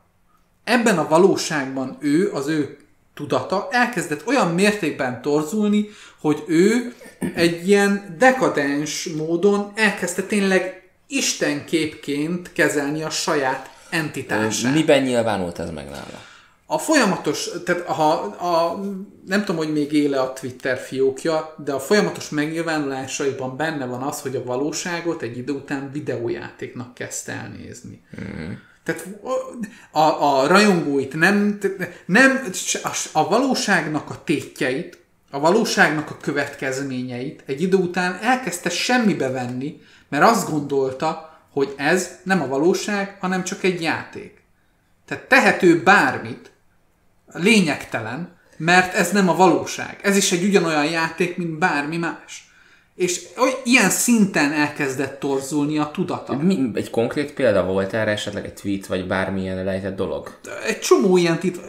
Ebben 0.64 0.98
a 0.98 1.08
valóságban 1.08 1.96
ő, 2.00 2.32
az 2.32 2.46
ő 2.46 2.76
tudata 3.14 3.68
elkezdett 3.70 4.26
olyan 4.26 4.54
mértékben 4.54 5.22
torzulni, 5.22 5.88
hogy 6.20 6.44
ő 6.46 6.94
egy 7.34 7.68
ilyen 7.68 8.16
dekadens 8.18 9.08
módon 9.16 9.72
elkezdte 9.74 10.22
tényleg 10.22 10.90
istenképként 11.06 12.52
kezelni 12.52 13.02
a 13.02 13.10
saját 13.10 13.70
entitását. 13.90 14.74
Miben 14.74 15.02
nyilvánult 15.02 15.58
ez 15.58 15.70
meg 15.70 15.84
nála? 15.84 16.24
A 16.68 16.78
folyamatos, 16.78 17.48
tehát 17.64 17.82
ha, 17.82 18.12
a, 18.22 18.80
nem 19.26 19.40
tudom, 19.44 19.56
hogy 19.56 19.72
még 19.72 19.92
éle 19.92 20.20
a 20.20 20.32
Twitter 20.32 20.78
fiókja, 20.78 21.54
de 21.64 21.72
a 21.72 21.80
folyamatos 21.80 22.28
megnyilvánulásaiban 22.28 23.56
benne 23.56 23.86
van 23.86 24.02
az, 24.02 24.20
hogy 24.20 24.36
a 24.36 24.44
valóságot 24.44 25.22
egy 25.22 25.38
idő 25.38 25.52
után 25.52 25.90
videójátéknak 25.92 26.94
kezdte 26.94 27.32
elnézni. 27.32 28.02
Mm. 28.20 28.52
Tehát 28.82 29.06
a, 29.90 30.00
a 30.00 30.46
rajongóit 30.46 31.14
nem, 31.14 31.58
nem 32.06 32.48
a 33.12 33.28
valóságnak 33.28 34.10
a 34.10 34.22
tétjeit, 34.24 34.98
a 35.30 35.38
valóságnak 35.38 36.10
a 36.10 36.16
következményeit 36.16 37.42
egy 37.46 37.62
idő 37.62 37.76
után 37.76 38.18
elkezdte 38.22 38.70
semmibe 38.70 39.30
venni, 39.30 39.80
mert 40.08 40.24
azt 40.24 40.50
gondolta, 40.50 41.40
hogy 41.52 41.74
ez 41.76 42.18
nem 42.22 42.42
a 42.42 42.46
valóság, 42.46 43.16
hanem 43.20 43.44
csak 43.44 43.62
egy 43.62 43.82
játék. 43.82 44.42
Tehát 45.06 45.24
tehető 45.24 45.82
bármit, 45.82 46.50
lényegtelen, 47.38 48.34
mert 48.56 48.94
ez 48.94 49.12
nem 49.12 49.28
a 49.28 49.36
valóság. 49.36 49.98
Ez 50.02 50.16
is 50.16 50.32
egy 50.32 50.44
ugyanolyan 50.44 50.84
játék, 50.84 51.36
mint 51.36 51.58
bármi 51.58 51.96
más. 51.96 52.46
És 52.96 53.20
hogy 53.36 53.60
ilyen 53.64 53.90
szinten 53.90 54.52
elkezdett 54.52 55.20
torzulni 55.20 55.78
a 55.78 55.90
tudata. 55.92 56.36
Mi, 56.36 56.70
egy 56.74 56.90
konkrét 56.90 57.32
példa 57.32 57.64
volt 57.64 57.92
erre, 57.92 58.10
esetleg 58.10 58.44
egy 58.44 58.54
tweet, 58.54 58.86
vagy 58.86 59.06
bármilyen 59.06 59.64
lejtett 59.64 59.96
dolog? 59.96 60.38
Egy 60.66 60.78
csomó 60.78 61.16
ilyen 61.16 61.38
tit- 61.38 61.60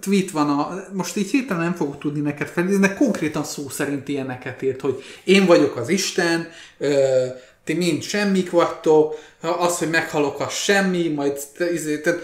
tweet 0.00 0.30
van, 0.30 0.48
a, 0.48 0.84
most 0.92 1.16
így 1.16 1.30
hirtelen 1.30 1.62
nem 1.62 1.74
fogok 1.74 1.98
tudni 1.98 2.20
neked 2.20 2.48
felidézni, 2.48 2.86
de 2.86 2.94
konkrétan 2.94 3.44
szó 3.44 3.68
szerint 3.68 4.08
ilyeneket 4.08 4.62
írt, 4.62 4.80
hogy 4.80 5.02
én 5.24 5.46
vagyok 5.46 5.76
az 5.76 5.88
Isten, 5.88 6.48
ö, 6.78 7.26
ti 7.70 7.76
mind 7.76 8.02
semmik 8.02 8.50
vagytok, 8.50 9.18
az, 9.40 9.78
hogy 9.78 9.90
meghalok, 9.90 10.40
az 10.40 10.52
semmi, 10.52 11.08
majd 11.08 11.38
izé, 11.72 12.00
tehát, 12.00 12.20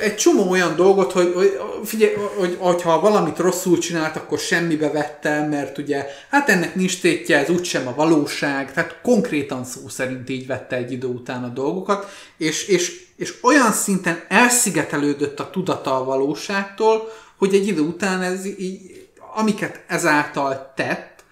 egy 0.00 0.16
csomó 0.16 0.50
olyan 0.50 0.76
dolgot, 0.76 1.12
hogy, 1.12 1.32
hogy 1.34 1.60
figyelj, 1.84 2.14
hogy, 2.38 2.56
hogyha 2.58 3.00
valamit 3.00 3.38
rosszul 3.38 3.78
csinált, 3.78 4.16
akkor 4.16 4.38
semmibe 4.38 4.90
vettem, 4.90 5.48
mert 5.48 5.78
ugye, 5.78 6.06
hát 6.30 6.48
ennek 6.48 6.74
nincs 6.74 7.00
tétje, 7.00 7.38
ez 7.38 7.50
úgysem 7.50 7.86
a 7.86 7.94
valóság, 7.94 8.72
tehát 8.72 9.00
konkrétan 9.02 9.64
szó 9.64 9.88
szerint 9.88 10.28
így 10.28 10.46
vette 10.46 10.76
egy 10.76 10.92
idő 10.92 11.06
után 11.06 11.44
a 11.44 11.48
dolgokat, 11.48 12.10
és, 12.38 12.68
és, 12.68 13.06
és 13.16 13.34
olyan 13.42 13.72
szinten 13.72 14.24
elszigetelődött 14.28 15.40
a 15.40 15.50
tudata 15.50 15.96
a 15.96 16.04
valóságtól, 16.04 17.12
hogy 17.38 17.54
egy 17.54 17.66
idő 17.66 17.80
után 17.80 18.22
ez 18.22 18.46
így, 18.46 19.08
amiket 19.34 19.84
ezáltal 19.86 20.72
tett, 20.76 21.24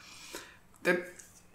de 0.82 1.11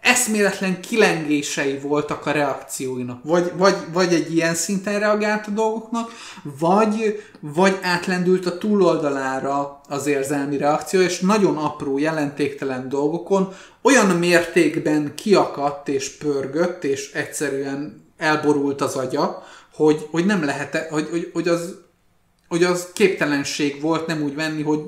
eszméletlen 0.08 0.80
kilengései 0.80 1.78
voltak 1.78 2.26
a 2.26 2.30
reakcióinak. 2.30 3.24
Vagy, 3.24 3.52
vagy, 3.56 3.74
vagy 3.92 4.14
egy 4.14 4.34
ilyen 4.34 4.54
szinten 4.54 4.98
reagált 4.98 5.46
a 5.46 5.50
dolgoknak, 5.50 6.12
vagy, 6.58 7.22
vagy 7.40 7.78
átlendült 7.82 8.46
a 8.46 8.58
túloldalára 8.58 9.80
az 9.88 10.06
érzelmi 10.06 10.56
reakció, 10.56 11.00
és 11.00 11.20
nagyon 11.20 11.56
apró, 11.56 11.98
jelentéktelen 11.98 12.88
dolgokon 12.88 13.52
olyan 13.82 14.06
mértékben 14.06 15.14
kiakadt 15.14 15.88
és 15.88 16.16
pörgött, 16.16 16.84
és 16.84 17.12
egyszerűen 17.12 18.06
elborult 18.16 18.80
az 18.80 18.94
agya, 18.96 19.42
hogy, 19.74 20.06
hogy 20.10 20.26
nem 20.26 20.44
lehet, 20.44 20.86
hogy, 20.90 21.08
hogy, 21.10 21.30
hogy, 21.32 21.48
az, 21.48 21.74
hogy 22.48 22.64
az 22.64 22.88
képtelenség 22.92 23.80
volt 23.80 24.06
nem 24.06 24.22
úgy 24.22 24.34
venni, 24.34 24.62
hogy 24.62 24.80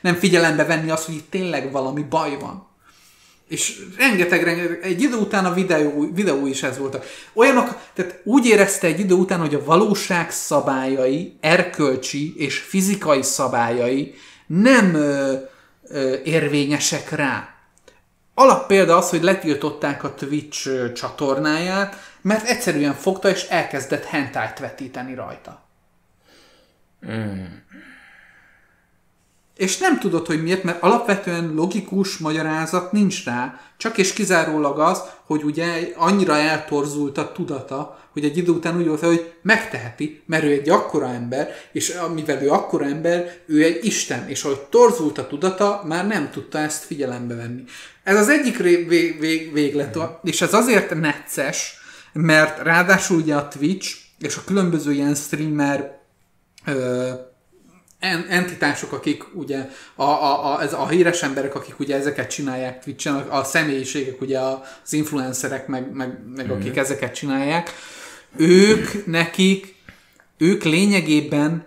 nem 0.00 0.14
figyelembe 0.14 0.64
venni 0.64 0.90
azt, 0.90 1.04
hogy 1.04 1.14
itt 1.14 1.30
tényleg 1.30 1.72
valami 1.72 2.02
baj 2.02 2.38
van. 2.40 2.70
És 3.52 3.82
rengeteg, 3.98 4.42
rengeteg, 4.42 4.78
egy 4.82 5.02
idő 5.02 5.16
után 5.16 5.44
a 5.44 5.52
videó, 5.52 6.10
videó 6.14 6.46
is 6.46 6.62
ez 6.62 6.78
volt. 6.78 7.04
Olyanok, 7.32 7.78
tehát 7.94 8.20
úgy 8.24 8.46
érezte 8.46 8.86
egy 8.86 9.00
idő 9.00 9.14
után, 9.14 9.40
hogy 9.40 9.54
a 9.54 9.64
valóság 9.64 10.30
szabályai, 10.30 11.36
erkölcsi 11.40 12.34
és 12.36 12.58
fizikai 12.58 13.22
szabályai 13.22 14.14
nem 14.46 14.94
ö, 14.94 15.34
ö, 15.82 16.16
érvényesek 16.24 17.10
rá. 17.10 17.54
Alappélda 18.34 18.96
az, 18.96 19.10
hogy 19.10 19.22
letiltották 19.22 20.04
a 20.04 20.14
Twitch 20.14 20.92
csatornáját, 20.92 21.96
mert 22.20 22.46
egyszerűen 22.46 22.94
fogta 22.94 23.28
és 23.28 23.42
elkezdett 23.42 24.04
hentájt 24.04 24.58
vetíteni 24.58 25.14
rajta. 25.14 25.68
És 29.62 29.78
nem 29.78 29.98
tudod, 29.98 30.26
hogy 30.26 30.42
miért, 30.42 30.62
mert 30.62 30.82
alapvetően 30.82 31.52
logikus 31.54 32.18
magyarázat 32.18 32.92
nincs 32.92 33.24
rá, 33.24 33.60
csak 33.76 33.98
és 33.98 34.12
kizárólag 34.12 34.78
az, 34.78 35.02
hogy 35.26 35.42
ugye 35.42 35.92
annyira 35.96 36.36
eltorzult 36.36 37.18
a 37.18 37.32
tudata, 37.32 37.98
hogy 38.12 38.24
egy 38.24 38.36
idő 38.36 38.52
után 38.52 38.76
úgy 38.76 38.86
volt, 38.86 39.00
hogy 39.00 39.32
megteheti, 39.42 40.22
mert 40.26 40.44
ő 40.44 40.50
egy 40.50 40.68
akkora 40.68 41.08
ember, 41.08 41.54
és 41.72 41.94
mivel 42.14 42.42
ő 42.42 42.50
akkora 42.50 42.84
ember, 42.84 43.36
ő 43.46 43.62
egy 43.62 43.84
Isten, 43.84 44.28
és 44.28 44.44
ahogy 44.44 44.60
torzult 44.60 45.18
a 45.18 45.26
tudata, 45.26 45.82
már 45.86 46.06
nem 46.06 46.30
tudta 46.30 46.58
ezt 46.58 46.84
figyelembe 46.84 47.34
venni. 47.34 47.64
Ez 48.04 48.16
az 48.16 48.28
egyik 48.28 48.58
ré- 48.58 48.88
vég- 48.88 49.20
vég- 49.20 49.52
véglet, 49.52 49.98
és 50.22 50.40
ez 50.40 50.54
azért 50.54 51.00
necces, 51.00 51.74
mert 52.12 52.62
ráadásul 52.62 53.16
ugye 53.16 53.34
a 53.34 53.48
Twitch 53.48 53.96
és 54.18 54.36
a 54.36 54.44
különböző 54.44 54.92
ilyen 54.92 55.14
streamer 55.14 56.00
ö, 56.66 57.10
entitások, 58.28 58.92
akik 58.92 59.34
ugye 59.34 59.68
a, 59.94 60.02
a, 60.02 60.54
a, 60.54 60.62
ez 60.62 60.72
a 60.72 60.88
híres 60.88 61.22
emberek, 61.22 61.54
akik 61.54 61.78
ugye 61.78 61.96
ezeket 61.96 62.30
csinálják 62.30 62.82
Twitch-en, 62.82 63.14
a, 63.14 63.38
a 63.38 63.44
személyiségek, 63.44 64.20
ugye 64.20 64.38
az 64.38 64.92
influencerek, 64.92 65.66
meg, 65.66 65.92
meg, 65.92 66.18
meg 66.36 66.46
mm. 66.46 66.50
akik 66.50 66.76
ezeket 66.76 67.14
csinálják, 67.14 67.70
ők 68.36 69.06
nekik, 69.06 69.74
ők 70.38 70.62
lényegében, 70.62 71.66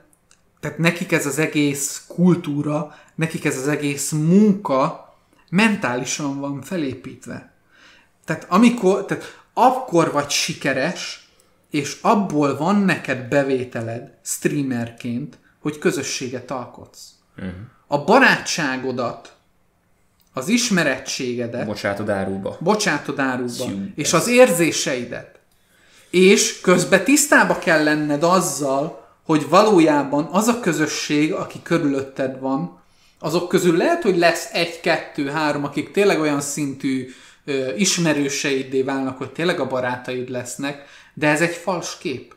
tehát 0.60 0.78
nekik 0.78 1.12
ez 1.12 1.26
az 1.26 1.40
egész 1.40 2.04
kultúra, 2.08 2.96
nekik 3.16 3.46
ez 3.46 3.58
az 3.58 3.68
egész 3.68 4.12
munka 4.12 5.14
mentálisan 5.50 6.40
van 6.40 6.62
felépítve. 6.62 7.54
Tehát 8.26 8.46
amikor, 8.50 9.06
tehát 9.06 9.40
akkor 9.54 10.12
vagy 10.12 10.30
sikeres, 10.30 11.30
és 11.70 11.98
abból 12.02 12.58
van 12.58 12.76
neked 12.76 13.28
bevételed 13.28 14.14
streamerként, 14.24 15.38
hogy 15.66 15.78
közösséget 15.78 16.52
alkotsz. 16.52 17.02
Uh-huh. 17.38 17.54
A 17.88 18.04
barátságodat, 18.04 19.34
az 20.34 20.48
ismerettségedet 20.48 21.66
Bocsátod 21.66 22.10
áruba. 22.10 22.58
bocsátod 22.60 23.20
áruba, 23.20 23.50
Szű, 23.50 23.92
és 23.96 24.14
az 24.14 24.28
érzéseidet. 24.28 25.40
És 26.10 26.62
közben 26.62 27.04
tisztába 27.04 27.60
kell 27.60 27.84
lenned 27.84 28.24
azzal, 28.24 29.08
hogy 29.24 29.50
valójában 29.50 30.28
az 30.32 30.48
a 30.48 30.60
közösség, 30.60 31.34
aki 31.34 31.60
körülötted 31.64 32.40
van, 32.40 32.82
azok 33.20 33.48
közül 33.48 33.78
lehet, 33.78 34.04
hogy 34.04 34.18
lesz 34.18 34.50
egy, 34.54 34.80
kettő, 34.80 35.30
három, 35.30 35.64
akik 35.64 35.92
tényleg 35.92 36.20
olyan 36.20 36.42
szintű 36.42 37.10
ö, 37.46 37.74
ismerőseiddé 37.76 38.82
válnak, 38.82 39.18
hogy 39.18 39.32
tényleg 39.32 39.60
a 39.60 39.68
barátaid 39.68 40.30
lesznek, 40.30 40.86
de 41.14 41.28
ez 41.28 41.42
egy 41.42 41.56
fals 41.56 41.98
kép. 41.98 42.35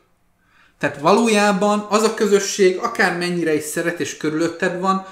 Tehát 0.79 0.99
valójában 0.99 1.85
az 1.89 2.03
a 2.03 2.13
közösség, 2.13 2.77
akár 2.77 3.17
mennyire 3.17 3.55
is 3.55 3.63
szeret 3.63 3.99
és 3.99 4.17
körülötted 4.17 4.79
van, 4.79 5.05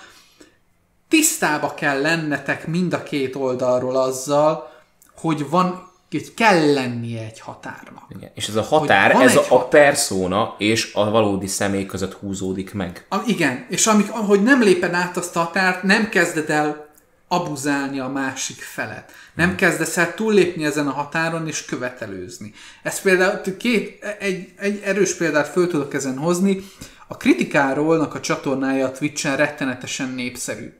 tisztába 1.09 1.73
kell 1.73 2.01
lennetek 2.01 2.67
mind 2.67 2.93
a 2.93 3.03
két 3.03 3.35
oldalról 3.35 3.95
azzal, 3.95 4.71
hogy 5.15 5.49
van, 5.49 5.91
hogy 6.11 6.33
kell 6.33 6.73
lennie 6.73 7.23
egy 7.23 7.39
határnak. 7.39 8.03
Igen. 8.09 8.31
És 8.33 8.47
ez 8.47 8.55
a 8.55 8.61
határ, 8.61 9.11
ez 9.11 9.35
a, 9.35 9.39
a 9.39 9.43
hat- 9.43 9.69
persona 9.69 10.55
és 10.57 10.93
a 10.93 11.09
valódi 11.09 11.47
személy 11.47 11.85
között 11.85 12.13
húzódik 12.13 12.73
meg. 12.73 13.05
A, 13.09 13.17
igen, 13.25 13.65
és 13.69 13.87
amik, 13.87 14.11
ahogy 14.11 14.43
nem 14.43 14.61
léped 14.61 14.93
át 14.93 15.17
azt 15.17 15.35
a 15.35 15.39
határt, 15.39 15.83
nem 15.83 16.09
kezded 16.09 16.49
el 16.49 16.86
abuzálni 17.27 17.99
a 17.99 18.07
másik 18.07 18.61
felet. 18.61 19.11
Nem 19.33 19.55
kezdesz 19.55 19.97
el 19.97 20.13
túllépni 20.13 20.65
ezen 20.65 20.87
a 20.87 20.91
határon 20.91 21.47
és 21.47 21.65
követelőzni. 21.65 22.53
Ez 22.83 23.01
például 23.01 23.57
két, 23.57 24.03
egy, 24.19 24.53
egy 24.57 24.81
erős 24.83 25.13
példát 25.13 25.47
föl 25.47 25.67
tudok 25.67 25.93
ezen 25.93 26.17
hozni. 26.17 26.63
A 27.07 27.17
kritikárólnak 27.17 28.15
a 28.15 28.19
csatornája 28.19 28.85
a 28.85 28.91
Twitch-en 28.91 29.35
rettenetesen 29.35 30.09
népszerű. 30.09 30.73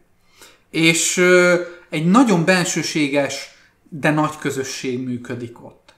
És 0.69 1.17
ö, 1.17 1.61
egy 1.89 2.05
nagyon 2.05 2.45
bensőséges, 2.45 3.55
de 3.89 4.11
nagy 4.11 4.37
közösség 4.39 4.99
működik 4.99 5.63
ott. 5.63 5.93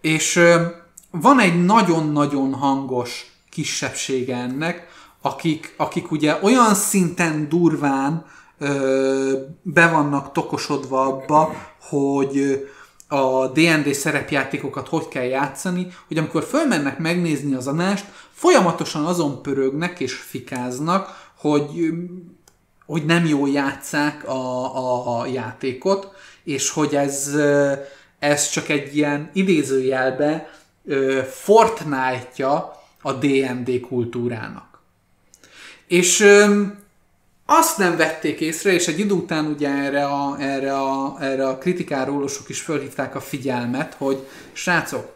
És 0.00 0.36
ö, 0.36 0.66
van 1.10 1.40
egy 1.40 1.64
nagyon-nagyon 1.64 2.54
hangos 2.54 3.26
kisebbsége 3.50 4.36
ennek, 4.36 4.88
akik, 5.20 5.74
akik 5.76 6.10
ugye 6.10 6.38
olyan 6.42 6.74
szinten 6.74 7.48
durván 7.48 8.26
be 9.62 9.88
vannak 9.88 10.32
tokosodva 10.32 11.06
abba, 11.06 11.54
hogy 11.80 12.66
a 13.08 13.46
D&D 13.46 13.94
szerepjátékokat 13.94 14.88
hogy 14.88 15.08
kell 15.08 15.24
játszani, 15.24 15.86
hogy 16.08 16.18
amikor 16.18 16.42
fölmennek 16.42 16.98
megnézni 16.98 17.54
az 17.54 17.66
anást, 17.66 18.04
folyamatosan 18.32 19.04
azon 19.04 19.42
pörögnek 19.42 20.00
és 20.00 20.12
fikáznak, 20.14 21.32
hogy 21.38 21.92
hogy 22.86 23.04
nem 23.04 23.26
jól 23.26 23.48
játszák 23.48 24.28
a, 24.28 24.76
a, 24.76 25.20
a 25.20 25.26
játékot, 25.26 26.08
és 26.42 26.70
hogy 26.70 26.94
ez, 26.94 27.36
ez 28.18 28.48
csak 28.48 28.68
egy 28.68 28.96
ilyen 28.96 29.30
idézőjelbe 29.32 30.50
ö, 30.84 31.20
Fortnite-ja 31.30 32.82
a 33.02 33.12
D&D 33.12 33.80
kultúrának. 33.80 34.80
És 35.86 36.26
azt 37.46 37.78
nem 37.78 37.96
vették 37.96 38.40
észre, 38.40 38.72
és 38.72 38.86
egy 38.86 38.98
idő 38.98 39.14
után 39.14 39.46
ugye 39.46 39.68
erre 39.68 40.06
a, 40.06 40.36
erre 40.40 40.78
a, 40.78 41.16
erre 41.20 41.48
a 41.48 41.58
kritikárólósok 41.58 42.48
is 42.48 42.60
fölhívták 42.60 43.14
a 43.14 43.20
figyelmet, 43.20 43.94
hogy 43.94 44.28
srácok, 44.52 45.12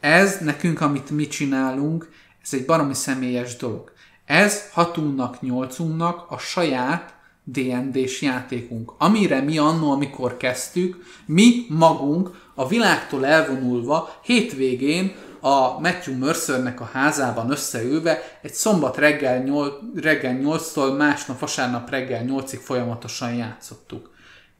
ez 0.00 0.38
nekünk, 0.40 0.80
amit 0.80 1.10
mi 1.10 1.26
csinálunk, 1.26 2.10
ez 2.42 2.52
egy 2.52 2.64
baromi 2.64 2.94
személyes 2.94 3.56
dolog. 3.56 3.92
Ez 4.24 4.70
hatunknak, 4.72 5.40
nyolcunknak 5.40 6.30
a 6.30 6.38
saját 6.38 7.14
D&D-s 7.44 8.22
játékunk. 8.22 8.92
Amire 8.98 9.40
mi 9.40 9.58
annó, 9.58 9.90
amikor 9.90 10.36
kezdtük, 10.36 11.04
mi 11.26 11.66
magunk 11.68 12.30
a 12.54 12.68
világtól 12.68 13.26
elvonulva 13.26 14.18
hétvégén 14.22 15.14
a 15.40 15.80
Matthew 15.80 16.18
Mercernek 16.18 16.80
a 16.80 16.90
házában 16.92 17.50
összeülve 17.50 18.38
egy 18.42 18.52
szombat 18.52 18.96
reggel, 18.96 19.42
8, 19.42 19.72
reggel 19.94 20.38
8-tól 20.42 20.96
másnap 20.96 21.38
vasárnap 21.38 21.90
reggel 21.90 22.24
8-ig 22.26 22.60
folyamatosan 22.62 23.34
játszottuk. 23.34 24.10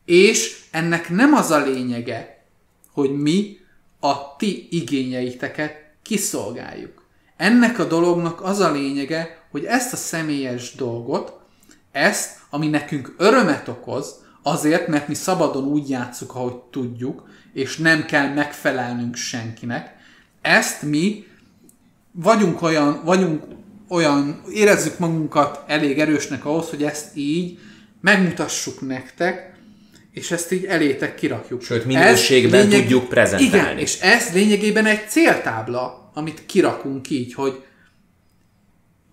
És 0.05 0.61
ennek 0.71 1.09
nem 1.09 1.35
az 1.35 1.51
a 1.51 1.59
lényege, 1.59 2.45
hogy 2.93 3.11
mi 3.11 3.59
a 4.01 4.37
ti 4.37 4.69
igényeiteket 4.71 5.73
kiszolgáljuk. 6.03 7.03
Ennek 7.37 7.79
a 7.79 7.85
dolognak 7.85 8.43
az 8.43 8.59
a 8.59 8.71
lényege, 8.71 9.47
hogy 9.51 9.65
ezt 9.65 9.93
a 9.93 9.97
személyes 9.97 10.75
dolgot, 10.75 11.41
ezt, 11.93 12.37
ami 12.51 12.69
nekünk 12.69 13.15
örömet 13.19 13.69
okoz, 13.69 14.25
azért, 14.43 14.87
mert 14.87 15.09
mi 15.09 15.15
szabadon 15.15 15.65
úgy 15.65 15.89
játszuk, 15.91 16.35
ahogy 16.35 16.57
tudjuk, 16.57 17.29
és 17.53 17.77
nem 17.77 18.05
kell 18.05 18.29
megfelelnünk 18.29 19.15
senkinek, 19.15 19.97
ezt 20.41 20.83
mi 20.83 21.27
vagyunk 22.13 22.63
olyan, 22.63 23.01
vagyunk 23.05 23.43
olyan, 23.89 24.43
érezzük 24.53 24.99
magunkat 24.99 25.65
elég 25.67 25.99
erősnek 25.99 26.45
ahhoz, 26.45 26.71
hogy 26.71 26.83
ezt 26.83 27.17
így 27.17 27.59
megmutassuk 28.01 28.81
nektek, 28.81 29.57
és 30.13 30.31
ezt 30.31 30.53
így 30.53 30.65
elétek 30.65 31.15
kirakjuk. 31.15 31.63
Sőt, 31.63 31.85
minőségben 31.85 32.61
lényeg... 32.61 32.81
tudjuk 32.81 33.09
prezentálni. 33.09 33.57
Igen, 33.57 33.79
és 33.79 34.01
ez 34.01 34.33
lényegében 34.33 34.87
egy 34.87 35.09
céltábla, 35.09 36.11
amit 36.15 36.47
kirakunk 36.47 37.11
így, 37.11 37.35
hogy 37.35 37.63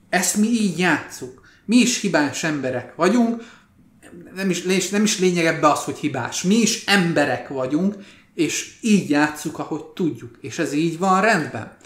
ezt 0.09 0.37
mi 0.37 0.47
így 0.47 0.79
játszuk. 0.79 1.41
Mi 1.65 1.75
is 1.75 2.01
hibás 2.01 2.43
emberek 2.43 2.95
vagyunk, 2.95 3.43
nem 4.35 4.49
is, 4.49 4.89
nem 4.89 5.03
is 5.03 5.19
lényeg 5.19 5.45
ebbe 5.45 5.67
az, 5.67 5.83
hogy 5.83 5.97
hibás. 5.97 6.43
Mi 6.43 6.55
is 6.55 6.85
emberek 6.85 7.47
vagyunk, 7.47 7.95
és 8.35 8.77
így 8.81 9.09
játszuk, 9.09 9.59
ahogy 9.59 9.83
tudjuk. 9.83 10.37
És 10.41 10.59
ez 10.59 10.73
így 10.73 10.97
van 10.97 11.21
rendben. 11.21 11.77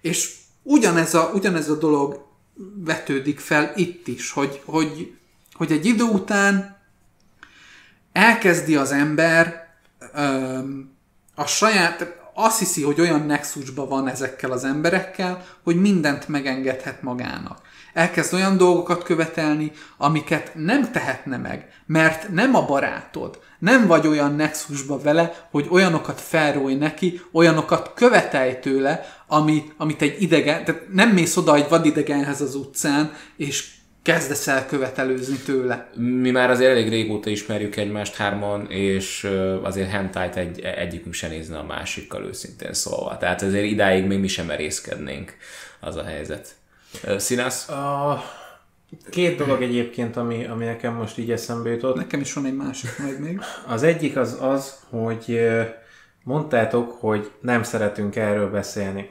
És 0.00 0.34
ugyanez 0.62 1.14
a, 1.14 1.30
ugyanez 1.34 1.68
a 1.68 1.78
dolog 1.78 2.26
vetődik 2.74 3.38
fel 3.38 3.72
itt 3.76 4.08
is, 4.08 4.30
hogy, 4.30 4.62
hogy, 4.64 5.14
hogy 5.52 5.72
egy 5.72 5.86
idő 5.86 6.04
után 6.04 6.76
elkezdi 8.12 8.76
az 8.76 8.92
ember 8.92 9.68
öm, 10.14 10.96
a 11.34 11.46
saját, 11.46 12.16
azt 12.34 12.58
hiszi, 12.58 12.82
hogy 12.82 13.00
olyan 13.00 13.26
nexusban 13.26 13.88
van 13.88 14.08
ezekkel 14.08 14.50
az 14.50 14.64
emberekkel, 14.64 15.46
hogy 15.62 15.80
mindent 15.80 16.28
megengedhet 16.28 17.02
magának. 17.02 17.60
Elkezd 17.92 18.34
olyan 18.34 18.56
dolgokat 18.56 19.02
követelni, 19.02 19.72
amiket 19.96 20.50
nem 20.54 20.92
tehetne 20.92 21.36
meg, 21.36 21.68
mert 21.86 22.28
nem 22.28 22.54
a 22.54 22.64
barátod, 22.64 23.38
nem 23.58 23.86
vagy 23.86 24.06
olyan 24.06 24.34
nexusba 24.34 24.98
vele, 24.98 25.48
hogy 25.50 25.66
olyanokat 25.70 26.20
felrólj 26.20 26.74
neki, 26.74 27.20
olyanokat 27.32 27.92
követelj 27.94 28.58
tőle, 28.58 29.22
ami, 29.26 29.62
amit 29.76 30.02
egy 30.02 30.22
idegen, 30.22 30.64
tehát 30.64 30.82
nem 30.92 31.10
mész 31.10 31.36
oda 31.36 31.54
egy 31.54 31.68
vadidegenhez 31.68 32.40
az 32.40 32.54
utcán, 32.54 33.12
és 33.36 33.76
kezdesz 34.02 34.46
el 34.46 34.66
követelőzni 34.66 35.36
tőle. 35.36 35.90
Mi 35.94 36.30
már 36.30 36.50
azért 36.50 36.70
elég 36.70 36.88
régóta 36.88 37.30
ismerjük 37.30 37.76
egymást 37.76 38.14
hárman, 38.14 38.70
és 38.70 39.28
azért 39.62 39.90
hentájt 39.90 40.36
egy, 40.36 40.60
egyikünk 40.60 41.14
se 41.14 41.28
nézne 41.28 41.58
a 41.58 41.64
másikkal 41.64 42.24
őszintén 42.24 42.72
szólva. 42.72 43.16
Tehát 43.16 43.42
azért 43.42 43.64
idáig 43.64 44.04
még 44.04 44.18
mi 44.18 44.28
sem 44.28 44.46
merészkednénk 44.46 45.36
az 45.80 45.96
a 45.96 46.04
helyzet. 46.04 46.56
Színász? 47.16 47.68
A 47.68 48.22
két 49.10 49.36
dolog 49.36 49.62
egyébként, 49.62 50.16
ami, 50.16 50.46
ami 50.46 50.64
nekem 50.64 50.94
most 50.94 51.18
így 51.18 51.30
eszembe 51.30 51.70
jutott. 51.70 51.96
Nekem 51.96 52.20
is 52.20 52.32
van 52.32 52.46
egy 52.46 52.56
másik 52.56 52.98
majd 52.98 53.20
még. 53.20 53.40
Az 53.66 53.82
egyik 53.82 54.16
az 54.16 54.36
az, 54.40 54.74
hogy 54.90 55.40
mondtátok, 56.24 56.92
hogy 57.00 57.30
nem 57.40 57.62
szeretünk 57.62 58.16
erről 58.16 58.50
beszélni. 58.50 59.10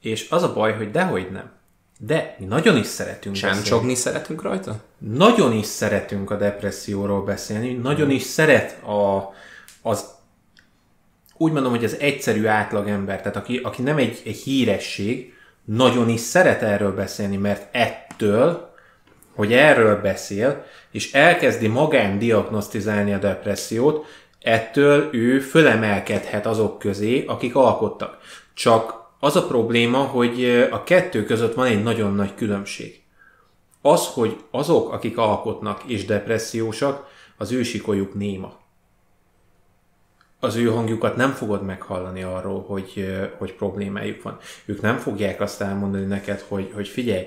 És 0.00 0.26
az 0.30 0.42
a 0.42 0.52
baj, 0.52 0.72
hogy 0.72 0.90
dehogy 0.90 1.30
nem. 1.30 1.50
De 1.98 2.36
mi 2.38 2.44
nagyon 2.44 2.76
is 2.76 2.86
szeretünk 2.86 3.36
Csámcsogni 3.36 3.94
szeretünk 3.94 4.42
rajta? 4.42 4.80
Nagyon 4.98 5.52
is 5.52 5.66
szeretünk 5.66 6.30
a 6.30 6.36
depresszióról 6.36 7.24
beszélni, 7.24 7.72
nagyon 7.72 8.10
is 8.10 8.22
szeret 8.22 8.82
a, 8.82 9.32
az 9.82 10.04
úgy 11.36 11.52
mondom, 11.52 11.70
hogy 11.70 11.84
az 11.84 11.96
egyszerű 11.98 12.46
átlagember, 12.46 13.18
tehát 13.18 13.36
aki, 13.36 13.56
aki 13.56 13.82
nem 13.82 13.96
egy, 13.96 14.22
egy 14.24 14.36
híresség, 14.36 15.34
nagyon 15.64 16.08
is 16.08 16.20
szeret 16.20 16.62
erről 16.62 16.94
beszélni, 16.94 17.36
mert 17.36 17.74
ettől, 17.74 18.70
hogy 19.34 19.52
erről 19.52 20.00
beszél, 20.00 20.64
és 20.90 21.12
elkezdi 21.12 21.66
magán 21.66 22.18
diagnosztizálni 22.18 23.12
a 23.12 23.18
depressziót, 23.18 24.06
ettől 24.40 25.08
ő 25.12 25.40
fölemelkedhet 25.40 26.46
azok 26.46 26.78
közé, 26.78 27.24
akik 27.24 27.56
alkottak. 27.56 28.18
Csak 28.54 28.94
az 29.20 29.36
a 29.36 29.46
probléma, 29.46 29.98
hogy 29.98 30.44
a 30.70 30.84
kettő 30.84 31.24
között 31.24 31.54
van 31.54 31.66
egy 31.66 31.82
nagyon 31.82 32.14
nagy 32.14 32.34
különbség. 32.34 33.00
Az, 33.82 34.06
hogy 34.06 34.36
azok, 34.50 34.92
akik 34.92 35.18
alkotnak 35.18 35.82
és 35.86 36.04
depressziósak, 36.04 37.06
az 37.36 37.52
ő 37.52 37.62
sikolyuk 37.62 38.14
néma. 38.14 38.59
Az 40.40 40.56
ő 40.56 40.66
hangjukat 40.66 41.16
nem 41.16 41.30
fogod 41.30 41.64
meghallani 41.64 42.22
arról, 42.22 42.62
hogy, 42.62 43.18
hogy 43.38 43.52
problémájuk 43.52 44.22
van. 44.22 44.38
Ők 44.64 44.80
nem 44.80 44.96
fogják 44.96 45.40
azt 45.40 45.60
elmondani 45.60 46.04
neked, 46.04 46.40
hogy, 46.48 46.70
hogy 46.74 46.88
figyelj, 46.88 47.26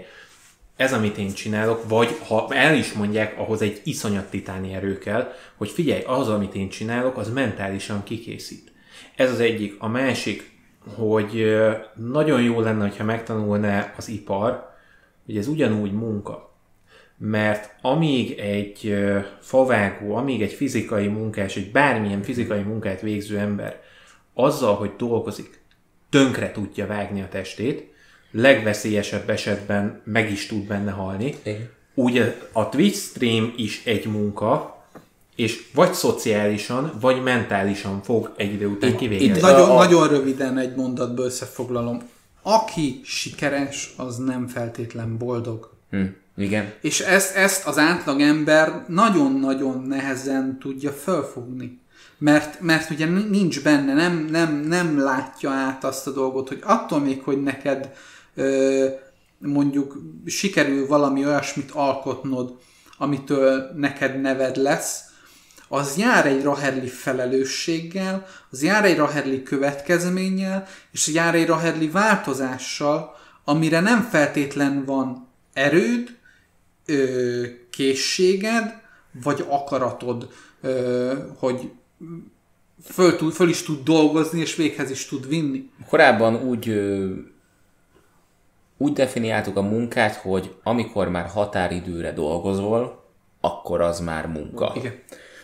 ez, 0.75 0.93
amit 0.93 1.17
én 1.17 1.33
csinálok, 1.33 1.89
vagy 1.89 2.17
ha 2.27 2.47
el 2.49 2.75
is 2.75 2.93
mondják, 2.93 3.39
ahhoz 3.39 3.61
egy 3.61 3.81
iszonyat 3.83 4.29
titáni 4.29 4.73
erő 4.73 4.97
kell, 4.97 5.31
hogy 5.55 5.69
figyelj, 5.69 6.03
az, 6.05 6.29
amit 6.29 6.55
én 6.55 6.69
csinálok, 6.69 7.17
az 7.17 7.33
mentálisan 7.33 8.03
kikészít. 8.03 8.71
Ez 9.15 9.31
az 9.31 9.39
egyik. 9.39 9.75
A 9.79 9.87
másik, 9.87 10.51
hogy 10.95 11.55
nagyon 11.95 12.41
jó 12.41 12.59
lenne, 12.59 12.91
ha 12.97 13.03
megtanulná 13.03 13.93
az 13.97 14.09
ipar, 14.09 14.71
hogy 15.25 15.37
ez 15.37 15.47
ugyanúgy 15.47 15.91
munka. 15.91 16.52
Mert 17.25 17.75
amíg 17.81 18.39
egy 18.39 18.95
favágó, 19.39 20.15
amíg 20.15 20.41
egy 20.41 20.53
fizikai 20.53 21.07
munkás, 21.07 21.55
egy 21.55 21.71
bármilyen 21.71 22.21
fizikai 22.21 22.61
munkát 22.61 23.01
végző 23.01 23.37
ember 23.37 23.81
azzal, 24.33 24.75
hogy 24.75 24.91
dolgozik, 24.97 25.61
tönkre 26.09 26.51
tudja 26.51 26.87
vágni 26.87 27.21
a 27.21 27.27
testét, 27.29 27.93
legveszélyesebb 28.31 29.29
esetben 29.29 30.01
meg 30.03 30.31
is 30.31 30.45
tud 30.45 30.67
benne 30.67 30.91
halni. 30.91 31.35
Igen. 31.43 31.69
Úgy 31.93 32.35
a 32.51 32.69
Twitch 32.69 32.99
stream 32.99 33.53
is 33.57 33.85
egy 33.85 34.05
munka, 34.05 34.83
és 35.35 35.69
vagy 35.73 35.93
szociálisan, 35.93 36.97
vagy 37.01 37.23
mentálisan 37.23 38.01
fog 38.01 38.33
egy 38.37 38.53
idő 38.53 38.67
után 38.67 38.95
kivégezni. 38.95 39.41
Nagyon, 39.41 39.69
a... 39.69 39.73
nagyon 39.73 40.07
röviden 40.07 40.57
egy 40.57 40.75
mondatból 40.75 41.25
összefoglalom. 41.25 42.01
Aki 42.41 43.01
sikeres, 43.03 43.93
az 43.97 44.17
nem 44.17 44.47
feltétlen 44.47 45.17
boldog. 45.17 45.73
Hm, 45.89 46.03
igen. 46.37 46.73
És 46.81 46.99
ezt, 46.99 47.35
ezt 47.35 47.67
az 47.67 47.77
átlag 47.77 48.21
ember 48.21 48.85
nagyon-nagyon 48.87 49.81
nehezen 49.81 50.59
tudja 50.59 50.91
felfogni. 50.91 51.81
Mert, 52.17 52.59
mert 52.59 52.89
ugye 52.89 53.05
nincs 53.05 53.63
benne, 53.63 53.93
nem, 53.93 54.27
nem, 54.31 54.55
nem 54.55 54.99
látja 54.99 55.49
át 55.49 55.83
azt 55.83 56.07
a 56.07 56.11
dolgot, 56.11 56.47
hogy 56.47 56.59
attól 56.63 56.99
még, 56.99 57.21
hogy 57.21 57.41
neked 57.41 57.93
ö, 58.35 58.87
mondjuk 59.37 59.97
sikerül 60.25 60.87
valami 60.87 61.25
olyasmit 61.25 61.71
alkotnod, 61.71 62.57
amitől 62.97 63.71
neked 63.75 64.21
neved 64.21 64.55
lesz, 64.55 65.01
az 65.67 65.97
jár 65.97 66.25
egy 66.25 66.43
Raherli 66.43 66.87
felelősséggel, 66.87 68.25
az 68.49 68.63
jár 68.63 68.85
egy 68.85 68.97
Raherli 68.97 69.43
következménnyel, 69.43 70.67
és 70.91 71.07
jár 71.07 71.35
egy 71.35 71.47
Raherli 71.47 71.87
változással, 71.87 73.15
amire 73.43 73.79
nem 73.79 74.01
feltétlen 74.01 74.85
van 74.85 75.27
erőd, 75.53 76.17
ö, 76.85 77.43
készséged, 77.69 78.81
vagy 79.23 79.45
akaratod, 79.47 80.29
ö, 80.61 81.13
hogy 81.37 81.71
föl, 82.83 83.15
tud, 83.15 83.33
föl 83.33 83.49
is 83.49 83.63
tud 83.63 83.83
dolgozni, 83.83 84.39
és 84.39 84.55
véghez 84.55 84.91
is 84.91 85.05
tud 85.05 85.27
vinni. 85.27 85.69
Korábban 85.87 86.35
úgy 86.35 86.69
ö, 86.69 87.13
úgy 88.77 88.93
definiáltuk 88.93 89.57
a 89.57 89.61
munkát, 89.61 90.15
hogy 90.15 90.55
amikor 90.63 91.09
már 91.09 91.25
határidőre 91.25 92.11
dolgozol, 92.11 93.03
akkor 93.41 93.81
az 93.81 93.99
már 93.99 94.27
munka. 94.27 94.73
Igen. 94.75 94.93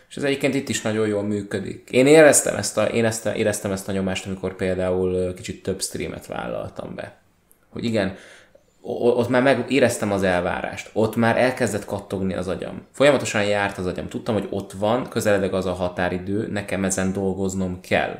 És 0.09 0.17
ez 0.17 0.23
egyébként 0.23 0.55
itt 0.55 0.69
is 0.69 0.81
nagyon 0.81 1.07
jól 1.07 1.23
működik. 1.23 1.89
Én 1.91 2.07
éreztem 2.07 2.55
ezt 2.55 2.77
a, 2.77 2.85
én 2.85 3.05
ezt, 3.05 3.25
éreztem 3.25 3.71
ezt 3.71 3.87
a 3.87 3.91
nyomást, 3.91 4.25
amikor 4.25 4.55
például 4.55 5.33
kicsit 5.33 5.63
több 5.63 5.81
streamet 5.81 6.27
vállaltam 6.27 6.95
be. 6.95 7.21
Hogy 7.69 7.83
igen, 7.83 8.15
ott 8.81 9.29
már 9.29 9.41
meg 9.41 9.71
éreztem 9.71 10.11
az 10.11 10.23
elvárást, 10.23 10.89
ott 10.93 11.15
már 11.15 11.37
elkezdett 11.37 11.85
kattogni 11.85 12.33
az 12.33 12.47
agyam. 12.47 12.81
Folyamatosan 12.91 13.43
járt 13.43 13.77
az 13.77 13.85
agyam. 13.85 14.07
Tudtam, 14.07 14.33
hogy 14.33 14.47
ott 14.49 14.71
van, 14.71 15.09
közeledek 15.09 15.53
az 15.53 15.65
a 15.65 15.73
határidő, 15.73 16.47
nekem 16.51 16.83
ezen 16.83 17.13
dolgoznom 17.13 17.79
kell. 17.81 18.15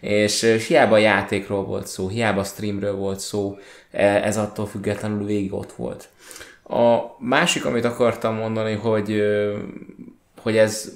És, 0.00 0.62
hiába 0.66 0.98
játékról 0.98 1.64
volt 1.64 1.86
szó, 1.86 2.08
hiába 2.08 2.44
streamről 2.44 2.94
volt 2.94 3.20
szó, 3.20 3.58
e, 3.90 4.04
ez 4.04 4.36
attól 4.36 4.66
függetlenül 4.66 5.24
végig 5.24 5.52
ott 5.52 5.72
volt. 5.72 6.08
A 6.68 6.98
másik, 7.18 7.64
amit 7.64 7.84
akartam 7.84 8.34
mondani, 8.34 8.74
hogy 8.74 9.22
hogy 10.46 10.56
ez, 10.56 10.92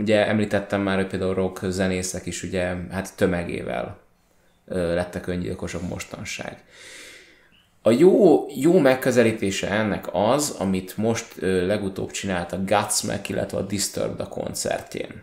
ugye 0.00 0.26
említettem 0.26 0.80
már, 0.80 0.96
hogy 0.96 1.06
például 1.06 1.34
rock 1.34 1.60
zenészek 1.68 2.26
is 2.26 2.42
ugye 2.42 2.74
hát 2.90 3.16
tömegével 3.16 3.98
lettek 4.68 5.26
öngyilkosok 5.26 5.88
mostanság. 5.88 6.64
A 7.86 7.90
jó, 7.90 8.46
jó 8.54 8.78
megközelítése 8.78 9.70
ennek 9.70 10.08
az, 10.12 10.56
amit 10.58 10.96
most 10.96 11.34
legutóbb 11.40 12.10
csinált 12.10 12.52
a 12.52 12.62
Godsmack, 12.64 13.28
illetve 13.28 13.58
a 13.58 13.62
Disturbed 13.62 14.20
a 14.20 14.28
koncertjén. 14.28 15.22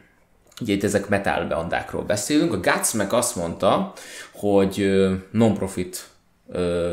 ugye 0.61 0.73
itt 0.73 0.83
ezek 0.83 1.07
metal 1.07 1.47
bandákról 1.47 2.03
beszélünk, 2.03 2.53
a 2.53 2.59
Guts 2.59 2.93
meg 2.93 3.13
azt 3.13 3.35
mondta, 3.35 3.93
hogy 4.33 4.91
non-profit 5.31 6.07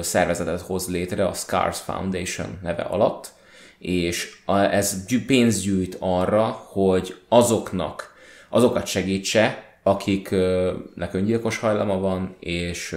szervezetet 0.00 0.61
hoz 0.61 0.88
létre 0.88 1.26
a 1.26 1.33
Scars 1.33 1.78
Foundation 1.78 2.59
neve 2.62 2.83
alatt, 2.83 3.33
és 3.78 4.42
ez 4.46 5.04
pénzt 5.26 5.62
gyűjt 5.62 5.96
arra, 5.98 6.44
hogy 6.46 7.16
azoknak, 7.28 8.14
azokat 8.48 8.87
segítse, 8.87 9.64
akiknek 9.83 11.14
öngyilkos 11.14 11.59
hajlama 11.59 11.98
van, 11.98 12.37
és, 12.40 12.96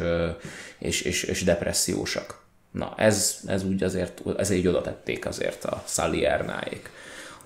és, 0.80 1.02
és, 1.02 1.24
és 1.24 1.44
depressziósak. 1.44 2.42
Na, 2.74 2.94
ez, 2.98 3.40
ez 3.46 3.64
úgy 3.64 3.84
azért, 3.84 4.22
ez 4.38 4.50
így 4.50 4.68
oda 4.68 4.82
tették 4.82 5.26
azért 5.26 5.66
a 5.66 5.84
Saliernáék. 5.88 6.90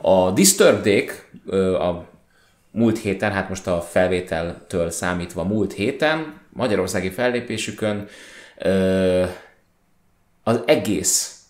A 0.02 0.32
disturbed 0.32 1.10
a 1.80 2.06
múlt 2.72 3.00
héten, 3.00 3.32
hát 3.32 3.50
most 3.50 3.68
a 3.68 3.82
felvételtől 3.82 4.90
számítva 4.90 5.44
múlt 5.44 5.74
héten, 5.74 6.40
magyarországi 6.50 7.10
fellépésükön 7.10 8.08
az 10.44 10.62
egész, 10.66 11.42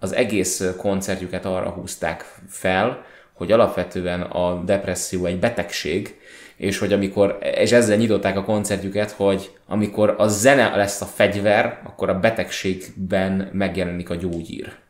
az 0.00 0.12
egész 0.12 0.64
koncertjüket 0.76 1.44
arra 1.44 1.70
húzták 1.70 2.24
fel, 2.48 3.04
hogy 3.32 3.52
alapvetően 3.52 4.20
a 4.20 4.62
depresszió 4.64 5.24
egy 5.24 5.38
betegség, 5.38 6.20
és 6.56 6.78
hogy 6.78 6.92
amikor, 6.92 7.38
és 7.54 7.72
ezzel 7.72 7.96
nyitották 7.96 8.36
a 8.36 8.44
koncertjüket, 8.44 9.10
hogy 9.10 9.50
amikor 9.66 10.14
a 10.18 10.28
zene 10.28 10.76
lesz 10.76 11.00
a 11.00 11.04
fegyver, 11.06 11.80
akkor 11.84 12.08
a 12.08 12.18
betegségben 12.18 13.50
megjelenik 13.52 14.10
a 14.10 14.14
gyógyír 14.14 14.84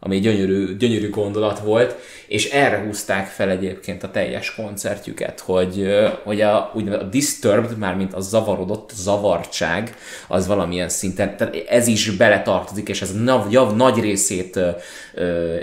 ami 0.00 0.20
gyönyörű, 0.20 0.76
gyönyörű 0.76 1.10
gondolat 1.10 1.58
volt, 1.58 1.96
és 2.26 2.50
erre 2.50 2.78
húzták 2.78 3.26
fel 3.26 3.50
egyébként 3.50 4.02
a 4.02 4.10
teljes 4.10 4.54
koncertjüket, 4.54 5.40
hogy, 5.40 5.86
hogy 6.22 6.40
a, 6.40 6.72
a 6.74 7.02
disturbed, 7.10 7.78
mármint 7.78 8.14
a 8.14 8.20
zavarodott, 8.20 8.90
zavartság, 8.94 9.96
az 10.28 10.46
valamilyen 10.46 10.88
szinten, 10.88 11.36
tehát 11.36 11.56
ez 11.68 11.86
is 11.86 12.10
beletartozik, 12.10 12.88
és 12.88 13.02
ez 13.02 13.12
nagy, 13.12 13.58
nagy 13.76 14.00
részét 14.00 14.60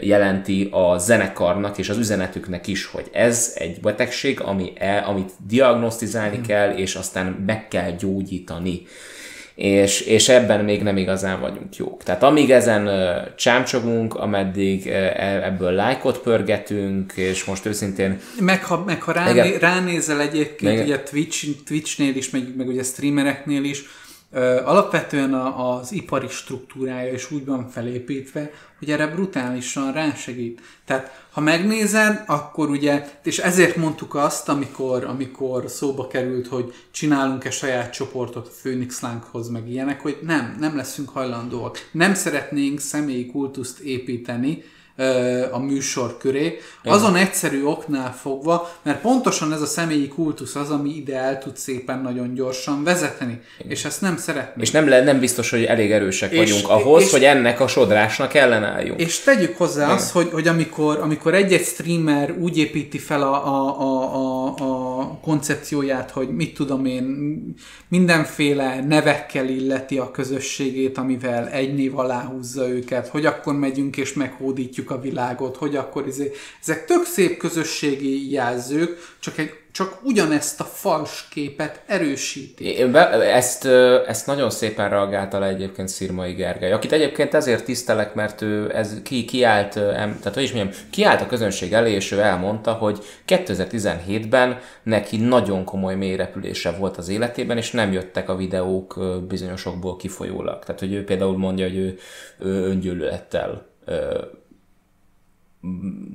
jelenti 0.02 0.69
a 0.71 0.97
zenekarnak 0.97 1.78
és 1.78 1.89
az 1.89 1.97
üzenetüknek 1.97 2.67
is, 2.67 2.86
hogy 2.86 3.10
ez 3.12 3.54
egy 3.56 3.80
betegség, 3.80 4.41
ami 4.41 4.73
el, 4.76 5.04
amit 5.04 5.32
diagnosztizálni 5.47 6.36
hmm. 6.36 6.45
kell, 6.45 6.71
és 6.76 6.95
aztán 6.95 7.26
meg 7.45 7.67
kell 7.67 7.91
gyógyítani 7.91 8.82
és, 9.58 10.02
és 10.02 10.30
ebben 10.30 10.63
még 10.63 10.84
nem 10.84 10.98
igazán 10.98 11.39
vagyunk 11.39 11.76
jók. 11.76 12.04
Tehát 12.04 12.24
amíg 12.24 12.52
ezen 12.52 12.89
csámcsogunk, 13.36 14.15
ameddig 14.15 14.86
uh, 14.86 15.46
ebből 15.46 15.72
lájkot 15.72 16.17
pörgetünk, 16.17 17.13
és 17.15 17.43
most 17.43 17.65
őszintén... 17.65 18.20
Meg 18.39 18.63
ha, 18.63 18.84
meg 18.86 19.02
ha 19.02 19.12
ráné, 19.12 19.56
ránézel 19.56 20.22
egyébként, 20.22 20.76
meg, 20.76 20.86
ugye 20.86 21.00
Twitch, 21.00 21.48
Twitchnél 21.65 22.15
is, 22.15 22.30
meg, 22.30 22.56
meg 22.58 22.67
ugye 22.67 22.84
streamereknél 22.84 23.63
is, 23.63 23.84
Alapvetően 24.63 25.34
az 25.34 25.92
ipari 25.92 26.28
struktúrája 26.28 27.13
is 27.13 27.32
úgy 27.32 27.46
van 27.46 27.70
felépítve, 27.70 28.52
hogy 28.80 28.92
erre 28.92 29.08
brutálisan 29.08 29.92
rásegít. 29.92 30.62
Tehát 30.86 31.26
ha 31.32 31.42
megnézed, 31.42 32.24
akkor 32.28 32.70
ugye, 32.70 33.10
és 33.24 33.38
ezért 33.38 33.76
mondtuk 33.76 34.16
azt, 34.16 34.50
amikor, 34.50 35.04
amikor 35.04 35.70
szóba 35.70 36.08
került, 36.08 36.48
hogy 36.48 36.74
csinálunk-e 36.92 37.50
saját 37.50 37.94
csoportot 37.94 38.48
a 38.48 38.52
Phoenix 38.62 39.02
Lánkhoz, 39.02 39.50
meg 39.50 39.70
ilyenek, 39.70 40.02
hogy 40.02 40.18
nem, 40.22 40.56
nem 40.60 40.76
leszünk 40.76 41.10
hajlandóak. 41.10 41.90
Nem 41.92 42.13
szeretnénk 42.13 42.80
személyi 42.80 43.26
kultuszt 43.26 43.80
építeni, 43.80 44.63
a 45.51 45.60
műsor 45.60 46.17
köré. 46.17 46.57
Azon 46.83 47.15
egyszerű 47.15 47.63
oknál 47.63 48.13
fogva, 48.13 48.71
mert 48.81 49.01
pontosan 49.01 49.53
ez 49.53 49.62
a 49.62 49.65
személyi 49.65 50.07
kultusz 50.07 50.55
az, 50.55 50.69
ami 50.69 50.89
ide 50.89 51.17
el 51.17 51.39
tud 51.39 51.57
szépen 51.57 52.01
nagyon 52.01 52.33
gyorsan 52.33 52.83
vezetni, 52.83 53.41
Igen. 53.60 53.71
és 53.71 53.86
ezt 53.86 54.01
nem 54.01 54.17
szeretnénk. 54.17 54.62
És 54.62 54.71
nem, 54.71 54.88
le, 54.88 55.03
nem 55.03 55.19
biztos, 55.19 55.49
hogy 55.49 55.63
elég 55.63 55.91
erősek 55.91 56.31
és, 56.31 56.38
vagyunk 56.38 56.69
ahhoz, 56.69 57.03
és, 57.03 57.12
hogy 57.12 57.23
ennek 57.23 57.60
a 57.60 57.67
sodrásnak 57.67 58.33
ellenálljunk. 58.33 58.99
És 58.99 59.19
tegyük 59.19 59.57
hozzá 59.57 59.83
Igen. 59.83 59.95
azt, 59.95 60.12
hogy, 60.12 60.29
hogy 60.31 60.47
amikor, 60.47 60.99
amikor 60.99 61.33
egy-egy 61.33 61.65
streamer 61.65 62.36
úgy 62.39 62.57
építi 62.57 62.97
fel 62.97 63.21
a, 63.21 63.47
a, 63.47 63.79
a, 63.79 64.15
a, 64.15 64.99
a 64.99 65.19
koncepcióját, 65.21 66.12
hogy 66.12 66.29
mit 66.29 66.53
tudom 66.53 66.86
én, 66.86 67.05
mindenféle 67.88 68.83
nevekkel 68.88 69.47
illeti 69.47 69.97
a 69.97 70.12
közösségét, 70.12 70.97
amivel 70.97 71.47
egy 71.47 71.73
név 71.73 71.97
alá 71.97 72.21
húzza 72.21 72.69
őket, 72.69 73.07
hogy 73.07 73.25
akkor 73.25 73.55
megyünk 73.55 73.97
és 73.97 74.13
meghódítjuk 74.13 74.87
a 74.91 75.00
világot, 75.00 75.58
hogy 75.58 75.76
akkor 75.76 76.08
izé, 76.08 76.32
ezek 76.62 76.86
tök 76.86 77.04
szép 77.04 77.38
közösségi 77.38 78.32
jelzők, 78.32 79.15
csak 79.19 79.38
egy 79.38 79.52
csak 79.78 80.00
ugyanezt 80.04 80.60
a 80.60 80.63
fals 80.63 81.28
képet 81.32 81.82
erősíti. 81.86 82.82
Ezt, 83.21 83.65
ezt 84.08 84.26
nagyon 84.26 84.50
szépen 84.50 84.89
reagálta 84.89 85.39
le 85.39 85.47
egyébként 85.47 85.88
Szirmai 85.88 86.34
Gergely, 86.34 86.71
akit 86.71 86.91
egyébként 86.91 87.34
ezért 87.34 87.65
tisztelek, 87.65 88.13
mert 88.13 88.41
ő 88.41 88.76
ez 88.76 89.02
ki, 89.04 89.26
kiállt, 89.26 89.73
tehát 89.73 90.34
hogy 90.34 90.43
is 90.43 90.52
mondjam, 90.52 90.76
kiállt 90.89 91.21
a 91.21 91.28
közönség 91.28 91.73
elé, 91.73 91.91
és 91.91 92.12
ő 92.12 92.19
elmondta, 92.19 92.73
hogy 92.73 93.04
2017-ben 93.28 94.60
neki 94.84 95.17
nagyon 95.17 95.63
komoly 95.63 95.95
mélyrepülése 95.95 96.71
volt 96.71 96.97
az 96.97 97.10
életében, 97.10 97.58
és 97.58 97.71
nem 97.71 97.91
jöttek 97.91 98.30
a 98.30 98.36
videók 98.36 99.00
bizonyosokból 99.28 99.95
kifolyólag. 99.95 100.60
Tehát, 100.60 100.80
hogy 100.80 100.93
ő 100.93 101.04
például 101.04 101.38
mondja, 101.38 101.65
hogy 101.65 101.78
ő, 101.78 101.97
ő 102.39 102.63
öngyűlölettel 102.63 103.65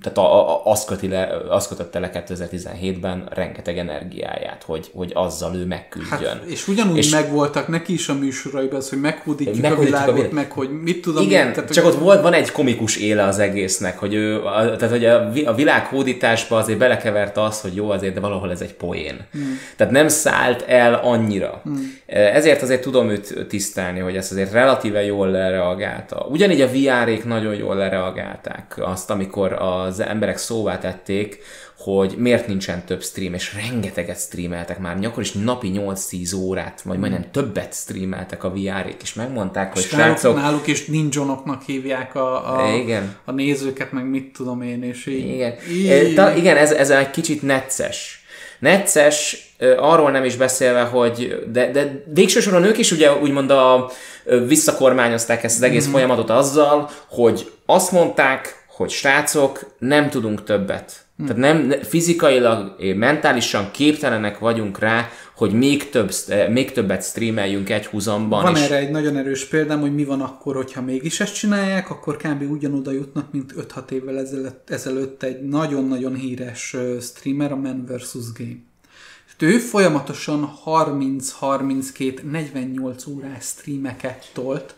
tehát 0.02 0.18
a, 0.18 0.50
a, 0.50 0.60
az, 0.64 0.84
köti 0.84 1.08
le, 1.08 1.28
az 1.48 1.68
kötötte 1.68 1.98
le 1.98 2.10
2017-ben 2.28 3.28
rengeteg 3.34 3.78
energiáját, 3.78 4.62
hogy, 4.66 4.90
hogy 4.94 5.10
azzal 5.14 5.56
ő 5.56 5.66
megküzdjön. 5.66 6.20
Hát, 6.20 6.44
és 6.44 6.68
ugyanúgy 6.68 6.96
és 6.96 7.10
megvoltak 7.10 7.68
neki 7.68 7.92
is 7.92 8.08
a 8.08 8.14
műsoraiban 8.14 8.76
az, 8.76 8.88
hogy 8.88 9.00
meghódítjuk 9.00 9.64
a 9.64 9.78
világot, 9.78 10.08
a 10.08 10.12
világ... 10.12 10.32
meg 10.32 10.50
hogy 10.50 10.82
mit 10.82 11.02
tudom 11.02 11.22
Igen, 11.22 11.46
én, 11.46 11.52
tehát, 11.52 11.72
csak 11.72 11.84
hogy... 11.84 11.92
ott 11.92 12.00
volt, 12.00 12.22
van 12.22 12.32
egy 12.32 12.52
komikus 12.52 12.96
éle 12.96 13.24
az 13.24 13.38
egésznek, 13.38 13.98
hogy 13.98 14.14
ő, 14.14 14.44
a, 14.44 14.76
tehát 14.76 14.90
hogy 14.90 15.04
a, 15.04 15.30
a 15.44 15.54
világ 15.54 15.86
hódításba 15.86 16.56
azért 16.56 16.78
belekeverte 16.78 17.42
az, 17.42 17.60
hogy 17.60 17.74
jó 17.74 17.90
azért, 17.90 18.14
de 18.14 18.20
valahol 18.20 18.50
ez 18.50 18.60
egy 18.60 18.74
poén. 18.74 19.20
Hmm. 19.32 19.58
Tehát 19.76 19.92
nem 19.92 20.08
szállt 20.08 20.62
el 20.62 20.94
annyira. 20.94 21.60
Hmm. 21.64 22.00
Ezért 22.06 22.62
azért 22.62 22.82
tudom 22.82 23.08
őt 23.08 23.46
tisztelni, 23.48 23.98
hogy 23.98 24.16
ezt 24.16 24.32
azért 24.32 24.52
relatíve 24.52 25.04
jól 25.04 25.30
lereagálta. 25.30 26.26
Ugyanígy 26.30 26.60
a 26.60 26.68
VR-ék 26.68 27.24
nagyon 27.24 27.54
jól 27.54 27.76
lereagálták 27.76 28.74
azt, 28.78 29.10
amikor 29.10 29.30
amikor 29.32 29.52
az 29.92 30.00
emberek 30.00 30.36
szóvá 30.36 30.78
tették, 30.78 31.38
hogy 31.78 32.14
miért 32.16 32.46
nincsen 32.46 32.84
több 32.84 33.02
stream, 33.02 33.34
és 33.34 33.54
rengeteget 33.54 34.18
streameltek 34.18 34.78
már, 34.78 34.96
akkor 35.04 35.22
is 35.22 35.32
napi 35.32 35.72
8-10 35.74 36.36
órát, 36.36 36.82
vagy 36.82 36.98
majdnem 36.98 37.30
többet 37.30 37.74
streameltek 37.74 38.44
a 38.44 38.50
VR-ék, 38.50 38.96
és 39.02 39.14
megmondták, 39.14 39.72
hogy 39.72 39.82
és 39.82 39.88
srácok... 39.88 40.36
Náluk 40.36 40.66
is 40.66 40.84
ninjonoknak 40.86 41.62
hívják 41.62 42.14
a, 42.14 42.58
a, 42.58 42.74
igen. 42.74 43.16
a 43.24 43.32
nézőket, 43.32 43.92
meg 43.92 44.08
mit 44.08 44.32
tudom 44.32 44.62
én, 44.62 44.82
és 44.82 45.06
így... 45.06 45.28
Igen, 45.28 45.54
így... 45.70 46.14
Ta, 46.14 46.36
igen 46.36 46.56
ez, 46.56 46.72
ez 46.72 46.90
egy 46.90 47.10
kicsit 47.10 47.42
necces. 47.42 48.24
Necces, 48.58 49.46
arról 49.76 50.10
nem 50.10 50.24
is 50.24 50.36
beszélve, 50.36 50.82
hogy 50.82 51.44
de, 51.52 51.70
de 51.70 52.02
végső 52.14 52.40
soron 52.40 52.64
ők 52.64 52.78
is 52.78 52.92
ugye 52.92 53.12
úgymond 53.14 53.50
a, 53.50 53.90
visszakormányozták 54.46 55.44
ezt 55.44 55.56
az 55.56 55.62
egész 55.62 55.88
mm. 55.88 55.90
folyamatot 55.90 56.30
azzal, 56.30 56.90
hogy 57.08 57.50
azt 57.66 57.92
mondták, 57.92 58.61
hogy 58.76 58.90
srácok, 58.90 59.74
nem 59.78 60.10
tudunk 60.10 60.44
többet. 60.44 61.06
Hmm. 61.16 61.26
Tehát 61.26 61.42
nem, 61.42 61.72
fizikailag, 61.82 62.76
mentálisan 62.96 63.70
képtelenek 63.70 64.38
vagyunk 64.38 64.78
rá, 64.78 65.08
hogy 65.36 65.52
még, 65.52 65.90
több, 65.90 66.12
még 66.50 66.72
többet 66.72 67.04
streameljünk 67.04 67.70
egy 67.70 67.86
húzamban. 67.86 68.42
Van 68.42 68.56
is. 68.56 68.60
erre 68.60 68.76
egy 68.76 68.90
nagyon 68.90 69.16
erős 69.16 69.44
példám, 69.44 69.80
hogy 69.80 69.94
mi 69.94 70.04
van 70.04 70.20
akkor, 70.20 70.54
hogyha 70.54 70.82
mégis 70.82 71.20
ezt 71.20 71.34
csinálják, 71.34 71.90
akkor 71.90 72.16
kb. 72.16 72.50
ugyanoda 72.50 72.90
jutnak, 72.90 73.32
mint 73.32 73.54
5-6 73.56 73.90
évvel 73.90 74.18
ezelőtt, 74.18 74.70
ezelőtt 74.70 75.22
egy 75.22 75.42
nagyon-nagyon 75.42 76.14
híres 76.14 76.76
streamer, 77.00 77.52
a 77.52 77.56
Man 77.56 77.84
vs. 77.86 78.14
Game. 78.38 78.56
ő 79.38 79.58
folyamatosan 79.58 80.52
30-32-48 80.66 83.08
órás 83.08 83.44
streameket 83.44 84.30
tolt, 84.32 84.74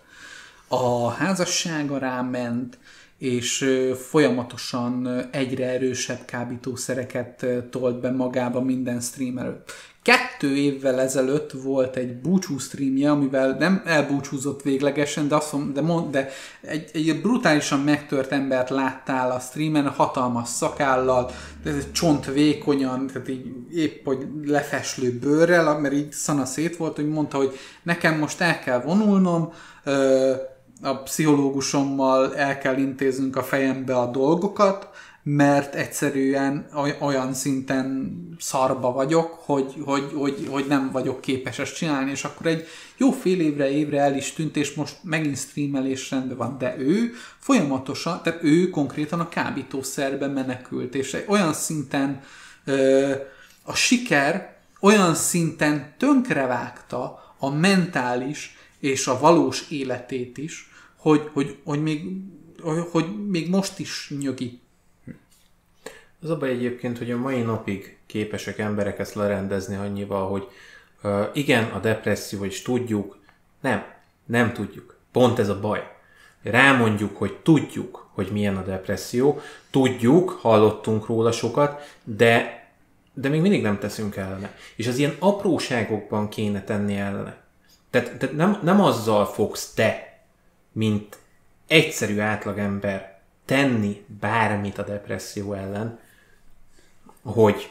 a 0.68 1.08
házassága 1.08 1.98
ráment, 1.98 2.78
és 3.18 3.64
folyamatosan 4.08 5.24
egyre 5.30 5.66
erősebb 5.66 6.24
kábítószereket 6.24 7.46
tolt 7.70 8.00
be 8.00 8.10
magába 8.10 8.60
minden 8.60 9.00
stream 9.00 9.38
előtt. 9.38 9.72
Kettő 10.02 10.56
évvel 10.56 11.00
ezelőtt 11.00 11.52
volt 11.52 11.96
egy 11.96 12.20
búcsú 12.20 12.58
streamje, 12.58 13.10
amivel 13.10 13.56
nem 13.58 13.82
elbúcsúzott 13.84 14.62
véglegesen, 14.62 15.28
de, 15.28 15.34
azt 15.34 15.72
de, 15.72 15.80
mond, 15.80 16.10
de 16.10 16.28
egy, 16.60 16.90
egy 16.92 17.20
brutálisan 17.20 17.80
megtört 17.80 18.32
embert 18.32 18.70
láttál 18.70 19.30
a 19.30 19.38
streamen, 19.38 19.88
hatalmas 19.88 20.48
szakállal, 20.48 21.30
de 21.62 21.70
ez 21.70 21.90
csont 21.92 22.26
vékonyan, 22.26 23.06
tehát 23.06 23.28
így 23.28 23.46
épp 23.70 24.04
hogy 24.04 24.26
lefeslő 24.44 25.18
bőrrel, 25.18 25.78
mert 25.78 25.94
így 25.94 26.12
szana 26.12 26.44
szét 26.44 26.76
volt, 26.76 26.96
hogy 26.96 27.08
mondta, 27.08 27.36
hogy 27.36 27.58
nekem 27.82 28.18
most 28.18 28.40
el 28.40 28.58
kell 28.58 28.80
vonulnom, 28.80 29.52
a 30.84 31.02
pszichológusommal 31.02 32.36
el 32.36 32.58
kell 32.58 32.76
intéznünk 32.76 33.36
a 33.36 33.42
fejembe 33.42 33.96
a 33.96 34.10
dolgokat, 34.10 34.88
mert 35.22 35.74
egyszerűen 35.74 36.66
oly- 36.76 36.96
olyan 37.00 37.34
szinten 37.34 38.18
szarba 38.38 38.92
vagyok, 38.92 39.42
hogy, 39.44 39.74
hogy, 39.84 40.12
hogy, 40.14 40.48
hogy 40.50 40.64
nem 40.68 40.90
vagyok 40.90 41.20
képes 41.20 41.58
ezt 41.58 41.76
csinálni, 41.76 42.10
és 42.10 42.24
akkor 42.24 42.46
egy 42.46 42.66
jó 42.96 43.10
fél 43.10 43.40
évre, 43.40 43.70
évre 43.70 44.00
el 44.00 44.16
is 44.16 44.32
tűnt, 44.32 44.56
és 44.56 44.74
most 44.74 44.96
megint 45.02 45.36
streamelés 45.36 46.10
rendben 46.10 46.36
van, 46.36 46.58
de 46.58 46.74
ő 46.78 47.12
folyamatosan, 47.38 48.20
tehát 48.22 48.42
ő 48.42 48.70
konkrétan 48.70 49.20
a 49.20 49.28
kábítószerbe 49.28 50.26
menekült, 50.26 50.94
és 50.94 51.16
olyan 51.26 51.52
szinten 51.52 52.20
ö, 52.64 53.12
a 53.62 53.74
siker 53.74 54.56
olyan 54.80 55.14
szinten 55.14 55.94
tönkrevágta 55.98 57.34
a 57.38 57.50
mentális 57.50 58.56
és 58.80 59.06
a 59.06 59.18
valós 59.18 59.70
életét 59.70 60.38
is, 60.38 60.73
hogy, 61.04 61.30
hogy, 61.32 61.56
hogy, 61.64 61.82
még, 61.82 62.06
hogy, 62.90 63.26
még 63.28 63.50
most 63.50 63.78
is 63.78 64.12
nyögi. 64.20 64.60
Az 66.22 66.30
a 66.30 66.36
baj 66.36 66.50
egyébként, 66.50 66.98
hogy 66.98 67.10
a 67.10 67.16
mai 67.16 67.40
napig 67.42 67.96
képesek 68.06 68.58
emberek 68.58 68.98
ezt 68.98 69.14
lerendezni 69.14 69.76
annyival, 69.76 70.28
hogy 70.28 70.48
uh, 71.02 71.26
igen, 71.32 71.64
a 71.64 71.78
depresszió, 71.78 72.44
és 72.44 72.62
tudjuk, 72.62 73.18
nem, 73.60 73.84
nem 74.24 74.52
tudjuk. 74.52 74.96
Pont 75.12 75.38
ez 75.38 75.48
a 75.48 75.60
baj. 75.60 75.92
Rámondjuk, 76.42 77.16
hogy 77.16 77.36
tudjuk, 77.36 78.08
hogy 78.12 78.28
milyen 78.32 78.56
a 78.56 78.62
depresszió, 78.62 79.40
tudjuk, 79.70 80.30
hallottunk 80.30 81.06
róla 81.06 81.32
sokat, 81.32 81.96
de 82.04 82.62
de 83.16 83.28
még 83.28 83.40
mindig 83.40 83.62
nem 83.62 83.78
teszünk 83.78 84.16
ellene. 84.16 84.54
És 84.76 84.86
az 84.86 84.98
ilyen 84.98 85.16
apróságokban 85.18 86.28
kéne 86.28 86.62
tenni 86.62 86.96
ellene. 86.96 87.36
Tehát, 87.90 88.16
tehát 88.16 88.36
nem, 88.36 88.58
nem 88.62 88.80
azzal 88.80 89.26
fogsz 89.26 89.72
te, 89.72 90.13
mint 90.74 91.18
egyszerű 91.66 92.18
átlagember 92.18 93.18
tenni 93.44 94.04
bármit 94.20 94.78
a 94.78 94.84
depresszió 94.84 95.52
ellen, 95.52 95.98
hogy 97.22 97.70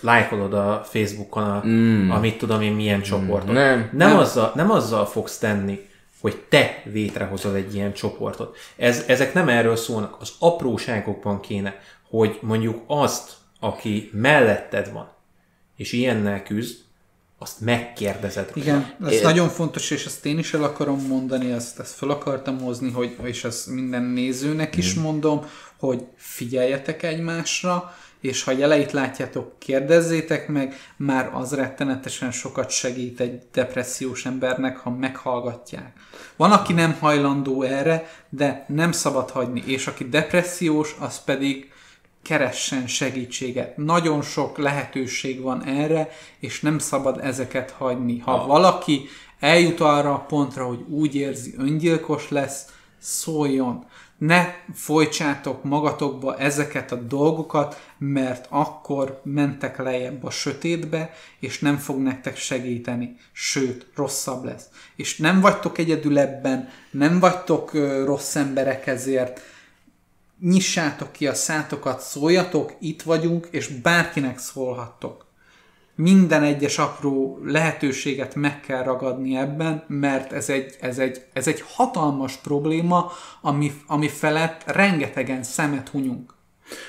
lájkolod 0.00 0.54
a 0.54 0.82
Facebookon 0.84 1.42
a, 1.42 1.62
mm. 1.66 2.10
a 2.10 2.18
mit 2.18 2.38
tudom 2.38 2.60
én 2.60 2.72
milyen 2.72 3.02
csoportot. 3.02 3.52
Nem, 3.52 3.78
nem, 3.78 4.08
nem. 4.08 4.18
Azzal, 4.18 4.52
nem 4.54 4.70
azzal 4.70 5.06
fogsz 5.06 5.38
tenni, 5.38 5.88
hogy 6.20 6.36
te 6.48 6.82
létrehozol 6.84 7.54
egy 7.54 7.74
ilyen 7.74 7.92
csoportot. 7.92 8.56
Ez, 8.76 9.04
ezek 9.06 9.34
nem 9.34 9.48
erről 9.48 9.76
szólnak. 9.76 10.16
Az 10.20 10.32
apróságokban 10.38 11.40
kéne, 11.40 11.80
hogy 12.08 12.38
mondjuk 12.42 12.82
azt, 12.86 13.36
aki 13.60 14.10
melletted 14.12 14.92
van, 14.92 15.10
és 15.76 15.92
ilyennel 15.92 16.42
küzd, 16.42 16.78
azt 17.38 17.60
megkérdezed. 17.60 18.50
Igen, 18.54 18.94
ez 19.04 19.12
Én- 19.12 19.22
nagyon 19.22 19.48
fontos, 19.48 19.90
és 19.90 20.06
ezt 20.06 20.26
én 20.26 20.38
is 20.38 20.54
el 20.54 20.62
akarom 20.62 21.06
mondani, 21.06 21.52
ezt, 21.52 21.78
ezt 21.78 21.94
fel 21.94 22.10
akartam 22.10 22.60
hozni, 22.60 22.90
hogy, 22.90 23.16
és 23.22 23.44
ezt 23.44 23.66
minden 23.66 24.02
nézőnek 24.02 24.76
is 24.76 24.94
mondom, 24.94 25.44
hogy 25.78 26.04
figyeljetek 26.16 27.02
egymásra, 27.02 27.94
és 28.20 28.42
ha 28.42 28.52
jeleit 28.52 28.92
látjátok, 28.92 29.58
kérdezzétek 29.58 30.48
meg, 30.48 30.74
már 30.96 31.30
az 31.34 31.54
rettenetesen 31.54 32.30
sokat 32.30 32.70
segít 32.70 33.20
egy 33.20 33.42
depressziós 33.52 34.26
embernek, 34.26 34.76
ha 34.76 34.90
meghallgatják. 34.90 35.92
Van, 36.36 36.52
aki 36.52 36.72
nem 36.72 36.96
hajlandó 37.00 37.62
erre, 37.62 38.10
de 38.28 38.64
nem 38.68 38.92
szabad 38.92 39.30
hagyni, 39.30 39.62
és 39.66 39.86
aki 39.86 40.08
depressziós, 40.08 40.96
az 40.98 41.24
pedig 41.24 41.70
keressen 42.28 42.86
segítséget. 42.86 43.76
Nagyon 43.76 44.22
sok 44.22 44.58
lehetőség 44.58 45.40
van 45.40 45.64
erre, 45.64 46.08
és 46.38 46.60
nem 46.60 46.78
szabad 46.78 47.20
ezeket 47.22 47.70
hagyni. 47.70 48.18
Ha 48.18 48.46
valaki 48.46 49.08
eljut 49.40 49.80
arra 49.80 50.14
a 50.14 50.18
pontra, 50.18 50.64
hogy 50.64 50.84
úgy 50.88 51.14
érzi, 51.14 51.54
öngyilkos 51.58 52.28
lesz, 52.28 52.64
szóljon. 52.98 53.84
Ne 54.18 54.54
folytsátok 54.74 55.64
magatokba 55.64 56.38
ezeket 56.38 56.92
a 56.92 56.96
dolgokat, 56.96 57.90
mert 57.98 58.46
akkor 58.48 59.20
mentek 59.24 59.78
lejjebb 59.78 60.24
a 60.24 60.30
sötétbe, 60.30 61.10
és 61.40 61.58
nem 61.58 61.76
fog 61.76 61.98
nektek 61.98 62.36
segíteni. 62.36 63.16
Sőt, 63.32 63.86
rosszabb 63.94 64.44
lesz. 64.44 64.68
És 64.96 65.16
nem 65.16 65.40
vagytok 65.40 65.78
egyedül 65.78 66.18
ebben, 66.18 66.68
nem 66.90 67.18
vagytok 67.18 67.72
rossz 68.04 68.34
emberek 68.36 68.86
ezért, 68.86 69.40
nyissátok 70.40 71.12
ki 71.12 71.26
a 71.26 71.34
szátokat, 71.34 72.00
szóljatok, 72.00 72.74
itt 72.80 73.02
vagyunk, 73.02 73.48
és 73.50 73.66
bárkinek 73.66 74.38
szólhattok. 74.38 75.26
Minden 75.94 76.42
egyes 76.42 76.78
apró 76.78 77.38
lehetőséget 77.44 78.34
meg 78.34 78.60
kell 78.60 78.82
ragadni 78.82 79.36
ebben, 79.36 79.84
mert 79.86 80.32
ez 80.32 80.48
egy, 80.48 80.76
ez 80.80 80.98
egy, 80.98 81.24
ez 81.32 81.46
egy 81.46 81.64
hatalmas 81.74 82.36
probléma, 82.36 83.12
ami, 83.40 83.72
ami 83.86 84.08
felett 84.08 84.62
rengetegen 84.66 85.42
szemet 85.42 85.88
hunyunk. 85.88 86.36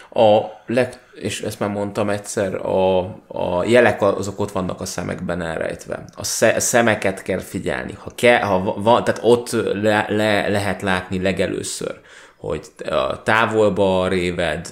A 0.10 0.42
leg, 0.66 1.00
és 1.14 1.42
ezt 1.42 1.60
már 1.60 1.70
mondtam 1.70 2.10
egyszer, 2.10 2.56
a, 2.56 3.00
a 3.28 3.64
jelek 3.66 4.02
azok 4.02 4.40
ott 4.40 4.52
vannak 4.52 4.82
a 4.82 4.86
szemekben 4.86 5.42
elrejtve. 5.42 6.06
A 6.16 6.24
sze, 6.24 6.60
szemeket 6.60 7.22
kell 7.22 7.40
figyelni. 7.40 7.94
Ha, 7.94 8.12
ke, 8.16 8.40
ha 8.40 8.64
va- 8.64 8.84
van, 8.84 9.04
tehát 9.04 9.22
ott 9.24 9.52
le, 9.74 10.06
le, 10.10 10.48
lehet 10.48 10.82
látni 10.82 11.22
legelőször, 11.22 12.00
hogy 12.39 12.62
a 12.89 13.23
távolba 13.23 14.08
réved, 14.08 14.67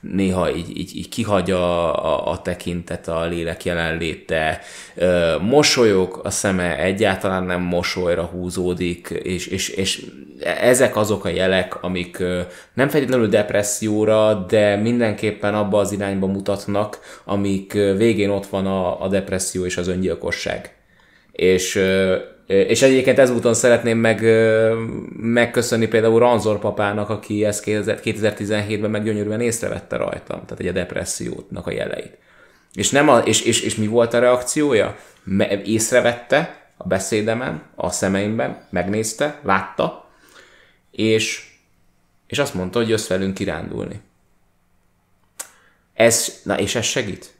néha 0.00 0.54
így, 0.54 0.78
így, 0.78 0.96
így 0.96 1.08
kihagy 1.08 1.50
a, 1.50 1.94
a, 2.04 2.30
a 2.30 2.42
tekintet, 2.42 3.08
a 3.08 3.24
lélek 3.24 3.64
jelenléte, 3.64 4.60
mosolyog, 5.40 6.20
a 6.22 6.30
szeme 6.30 6.78
egyáltalán 6.78 7.44
nem 7.44 7.60
mosolyra 7.60 8.22
húzódik, 8.22 9.08
és, 9.22 9.46
és, 9.46 9.68
és 9.68 10.06
ezek 10.60 10.96
azok 10.96 11.24
a 11.24 11.28
jelek, 11.28 11.82
amik 11.82 12.18
nem 12.74 12.88
feltétlenül 12.88 13.28
depresszióra, 13.28 14.34
de 14.34 14.76
mindenképpen 14.76 15.54
abba 15.54 15.78
az 15.78 15.92
irányba 15.92 16.26
mutatnak, 16.26 16.98
amik 17.24 17.72
végén 17.72 18.30
ott 18.30 18.46
van 18.46 18.66
a, 18.66 19.02
a 19.02 19.08
depresszió 19.08 19.64
és 19.64 19.76
az 19.76 19.88
öngyilkosság. 19.88 20.74
És, 21.32 21.80
és 22.46 22.82
egyébként 22.82 23.18
ezúton 23.18 23.54
szeretném 23.54 23.98
meg, 23.98 24.20
megköszönni 25.16 25.86
például 25.86 26.18
Ranzor 26.18 26.58
papának, 26.58 27.10
aki 27.10 27.44
ezt 27.44 27.62
2000 27.62 28.00
2017-ben 28.04 28.90
meg 28.90 29.04
gyönyörűen 29.04 29.40
észrevette 29.40 29.96
rajtam, 29.96 30.44
tehát 30.44 30.60
egy 30.60 30.66
a 30.66 30.72
depressziónak 30.72 31.66
a 31.66 31.70
jeleit. 31.70 32.18
És, 32.74 32.90
nem 32.90 33.08
a, 33.08 33.18
és, 33.18 33.42
és, 33.42 33.60
és 33.60 33.74
mi 33.74 33.86
volt 33.86 34.14
a 34.14 34.18
reakciója? 34.18 34.96
Me, 35.22 35.62
észrevette 35.62 36.70
a 36.76 36.86
beszédemen, 36.86 37.62
a 37.74 37.90
szemeimben, 37.90 38.66
megnézte, 38.70 39.40
látta, 39.42 40.10
és, 40.90 41.50
és 42.26 42.38
azt 42.38 42.54
mondta, 42.54 42.78
hogy 42.78 42.88
jössz 42.88 43.08
velünk 43.08 43.34
kirándulni. 43.34 44.00
Ez, 45.94 46.40
na 46.42 46.58
és 46.58 46.74
ez 46.74 46.84
segít? 46.84 47.34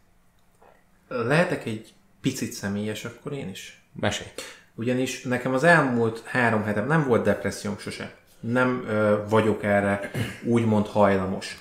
Lehetek 1.08 1.66
egy 1.66 1.92
picit 2.20 2.52
személyes 2.52 3.04
akkor 3.04 3.32
én 3.32 3.48
is? 3.48 3.82
Mesélj. 4.00 4.28
Ugyanis 4.74 5.22
nekem 5.22 5.52
az 5.54 5.64
elmúlt 5.64 6.22
három 6.24 6.64
hetem 6.64 6.86
nem 6.86 7.06
volt 7.06 7.24
depresszióm 7.24 7.78
sose. 7.78 8.14
Nem 8.40 8.84
ö, 8.88 9.22
vagyok 9.28 9.62
erre 9.62 10.10
úgymond 10.44 10.86
hajlamos. 10.86 11.58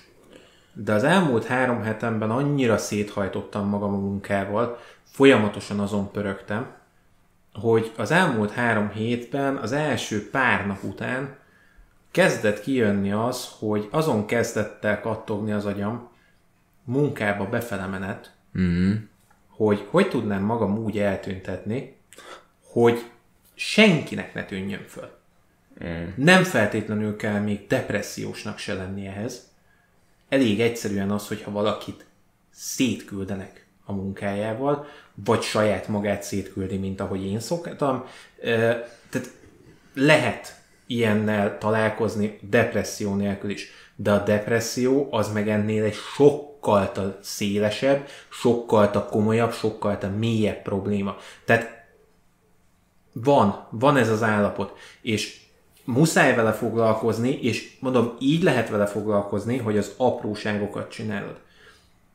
De 0.74 0.94
az 0.94 1.04
elmúlt 1.04 1.46
három 1.46 1.82
hetemben 1.82 2.32
annyira 2.32 2.78
széthajtottam 2.78 3.68
magam 3.68 3.94
a 3.94 3.98
munkával, 3.98 4.80
folyamatosan 5.04 5.80
azon 5.80 6.12
pörögtem, 6.12 6.68
hogy 7.54 7.92
az 7.98 8.12
elmúlt 8.12 8.52
három 8.52 8.90
hétben, 8.90 9.56
az 9.56 9.72
első 9.72 10.30
pár 10.30 10.68
nap 10.68 10.84
után 10.84 11.36
kezdett 12.12 12.62
kijönni 12.62 13.12
az, 13.12 13.50
hogy 13.60 13.88
azon 13.92 14.26
kezdett 14.26 14.84
el 14.84 15.02
kattogni 15.02 15.52
az 15.52 15.66
agyam, 15.66 16.10
munkába 16.84 17.46
befele 17.46 17.86
menet, 17.86 18.32
mm. 18.60 18.94
hogy 19.50 19.88
hogy 19.90 20.10
tudnám 20.10 20.44
magam 20.44 20.78
úgy 20.78 21.00
eltüntetni, 21.00 21.98
hogy 22.74 23.04
senkinek 23.54 24.34
ne 24.34 24.46
tűnjön 24.46 24.86
föl. 24.88 25.10
Mm. 25.84 26.08
Nem 26.16 26.44
feltétlenül 26.44 27.16
kell 27.16 27.40
még 27.40 27.68
depressziósnak 27.68 28.58
se 28.58 28.74
lenni 28.74 29.08
ehhez. 29.08 29.52
Elég 30.30 30.62
egyszerűen 30.62 31.12
az, 31.12 31.28
hogyha 31.28 31.52
valakit 31.52 32.06
szétküldenek 32.50 33.66
a 33.86 33.94
munkájával, 33.94 34.88
vagy 35.14 35.42
saját 35.42 35.88
magát 35.88 36.24
szétküldi, 36.24 36.78
mint 36.78 37.00
ahogy 37.00 37.26
én 37.26 37.40
szoktam. 37.40 38.06
Tehát 39.10 39.32
lehet 39.94 40.62
ilyennel 40.88 41.58
találkozni 41.58 42.40
depresszió 42.42 43.16
nélkül 43.16 43.50
is. 43.50 43.72
De 43.96 44.12
a 44.12 44.24
depresszió 44.24 45.08
az 45.12 45.32
meg 45.32 45.50
ennél 45.50 45.84
egy 45.84 45.98
sokkal 46.16 47.18
szélesebb, 47.22 48.08
sokkal 48.30 48.92
komolyabb, 49.10 49.54
sokkal 49.54 49.98
mélyebb 50.18 50.62
probléma. 50.62 51.18
Tehát 51.46 51.83
van, 53.14 53.68
van 53.70 53.98
ez 53.98 54.10
az 54.10 54.24
állapot, 54.24 54.78
és 55.02 55.42
muszáj 55.86 56.36
vele 56.36 56.52
foglalkozni, 56.52 57.40
és 57.42 57.78
mondom, 57.80 58.14
így 58.20 58.44
lehet 58.44 58.70
vele 58.70 58.86
foglalkozni, 58.86 59.58
hogy 59.58 59.78
az 59.78 59.94
apróságokat 59.98 60.90
csinálod. 60.90 61.36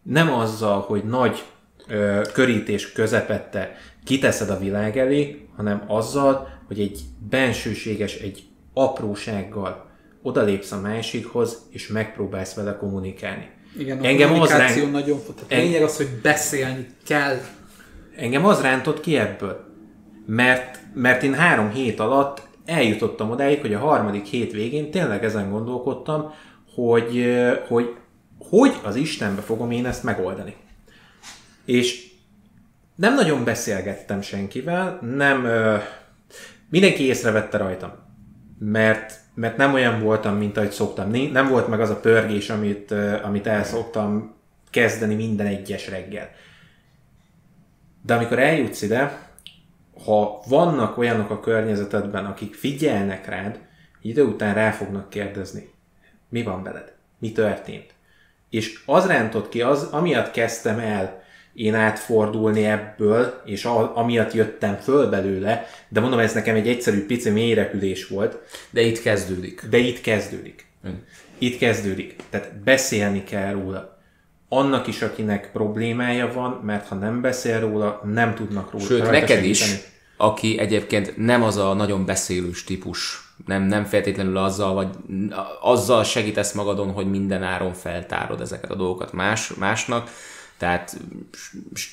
Nem 0.02 0.32
azzal, 0.32 0.80
hogy 0.80 1.04
nagy 1.04 1.44
ö, 1.88 2.20
körítés 2.32 2.92
közepette 2.92 3.76
kiteszed 4.04 4.50
a 4.50 4.58
világ 4.58 4.98
elé, 4.98 5.48
hanem 5.56 5.84
azzal, 5.86 6.48
hogy 6.66 6.80
egy 6.80 7.00
bensőséges, 7.28 8.14
egy 8.14 8.42
aprósággal 8.72 9.86
odalépsz 10.22 10.72
a 10.72 10.80
másikhoz, 10.80 11.58
és 11.70 11.88
megpróbálsz 11.88 12.54
vele 12.54 12.76
kommunikálni. 12.76 13.50
Igen, 13.78 13.98
a 13.98 14.04
Engem 14.04 14.30
az 14.30 14.38
kommunikáció 14.38 14.82
ránk- 14.82 14.92
nagyon 14.92 15.18
fontos. 15.18 15.44
A 15.50 15.54
lényeg 15.54 15.82
az, 15.82 15.96
hogy 15.96 16.08
beszélni 16.22 16.86
kell. 17.06 17.36
Engem 18.16 18.44
az 18.44 18.60
rántott 18.60 19.00
ki 19.00 19.16
ebből, 19.16 19.66
mert, 20.26 20.78
mert 20.98 21.22
én 21.22 21.34
három 21.34 21.70
hét 21.70 22.00
alatt 22.00 22.42
eljutottam 22.64 23.30
odáig, 23.30 23.60
hogy 23.60 23.74
a 23.74 23.78
harmadik 23.78 24.24
hét 24.24 24.52
végén 24.52 24.90
tényleg 24.90 25.24
ezen 25.24 25.50
gondolkodtam, 25.50 26.32
hogy, 26.74 27.36
hogy 27.68 27.96
hogy 28.48 28.76
az 28.84 28.96
Istenbe 28.96 29.40
fogom 29.40 29.70
én 29.70 29.86
ezt 29.86 30.02
megoldani. 30.02 30.56
És 31.64 32.06
nem 32.94 33.14
nagyon 33.14 33.44
beszélgettem 33.44 34.20
senkivel, 34.20 34.98
nem... 35.16 35.44
Ö, 35.44 35.76
mindenki 36.70 37.02
észrevette 37.02 37.58
rajtam, 37.58 37.92
mert, 38.58 39.14
mert 39.34 39.56
nem 39.56 39.74
olyan 39.74 40.00
voltam, 40.00 40.36
mint 40.36 40.56
ahogy 40.56 40.70
szoktam. 40.70 41.10
Nem 41.10 41.48
volt 41.48 41.68
meg 41.68 41.80
az 41.80 41.90
a 41.90 42.00
pörgés, 42.00 42.50
amit, 42.50 42.94
amit 43.22 43.46
el 43.46 43.64
szoktam 43.64 44.34
kezdeni 44.70 45.14
minden 45.14 45.46
egyes 45.46 45.88
reggel. 45.88 46.30
De 48.02 48.14
amikor 48.14 48.38
eljutsz 48.38 48.82
ide, 48.82 49.27
ha 50.04 50.42
vannak 50.46 50.98
olyanok 50.98 51.30
a 51.30 51.40
környezetedben, 51.40 52.24
akik 52.24 52.54
figyelnek 52.54 53.26
rád, 53.26 53.58
idő 54.02 54.22
után 54.22 54.54
rá 54.54 54.70
fognak 54.70 55.10
kérdezni, 55.10 55.70
mi 56.28 56.42
van 56.42 56.62
veled? 56.62 56.92
Mi 57.18 57.32
történt? 57.32 57.94
És 58.50 58.82
az 58.86 59.06
rántott 59.06 59.48
ki, 59.48 59.62
az, 59.62 59.82
amiatt 59.82 60.30
kezdtem 60.30 60.78
el 60.78 61.22
én 61.54 61.74
átfordulni 61.74 62.64
ebből, 62.64 63.42
és 63.44 63.64
a, 63.64 63.96
amiatt 63.96 64.32
jöttem 64.32 64.76
föl 64.76 65.08
belőle, 65.08 65.66
de 65.88 66.00
mondom, 66.00 66.18
ez 66.18 66.32
nekem 66.32 66.54
egy 66.54 66.68
egyszerű 66.68 67.06
pici 67.06 67.30
mélyrepülés 67.30 68.06
volt, 68.06 68.38
De 68.70 68.80
itt 68.80 69.02
kezdődik. 69.02 69.62
de 69.70 69.76
itt 69.76 70.00
kezdődik. 70.00 70.66
Itt 71.38 71.58
kezdődik. 71.58 72.16
Tehát 72.30 72.58
beszélni 72.62 73.24
kell 73.24 73.52
róla. 73.52 73.97
Annak 74.48 74.86
is, 74.86 75.02
akinek 75.02 75.52
problémája 75.52 76.32
van, 76.32 76.60
mert 76.64 76.88
ha 76.88 76.94
nem 76.94 77.20
beszél 77.20 77.60
róla, 77.60 78.02
nem 78.04 78.34
tudnak 78.34 78.70
róla. 78.70 78.84
Sőt, 78.84 79.10
neked 79.10 79.44
is, 79.44 79.74
aki 80.16 80.58
egyébként 80.58 81.16
nem 81.16 81.42
az 81.42 81.56
a 81.56 81.74
nagyon 81.74 82.04
beszélős 82.04 82.64
típus, 82.64 83.28
nem, 83.46 83.62
nem 83.62 83.84
feltétlenül 83.84 84.36
azzal, 84.36 84.74
vagy 84.74 84.88
azzal 85.60 86.04
segítesz 86.04 86.52
magadon, 86.52 86.90
hogy 86.90 87.10
minden 87.10 87.42
áron 87.42 87.72
feltárod 87.72 88.40
ezeket 88.40 88.70
a 88.70 88.74
dolgokat 88.74 89.12
más, 89.12 89.54
másnak, 89.54 90.10
tehát 90.56 90.96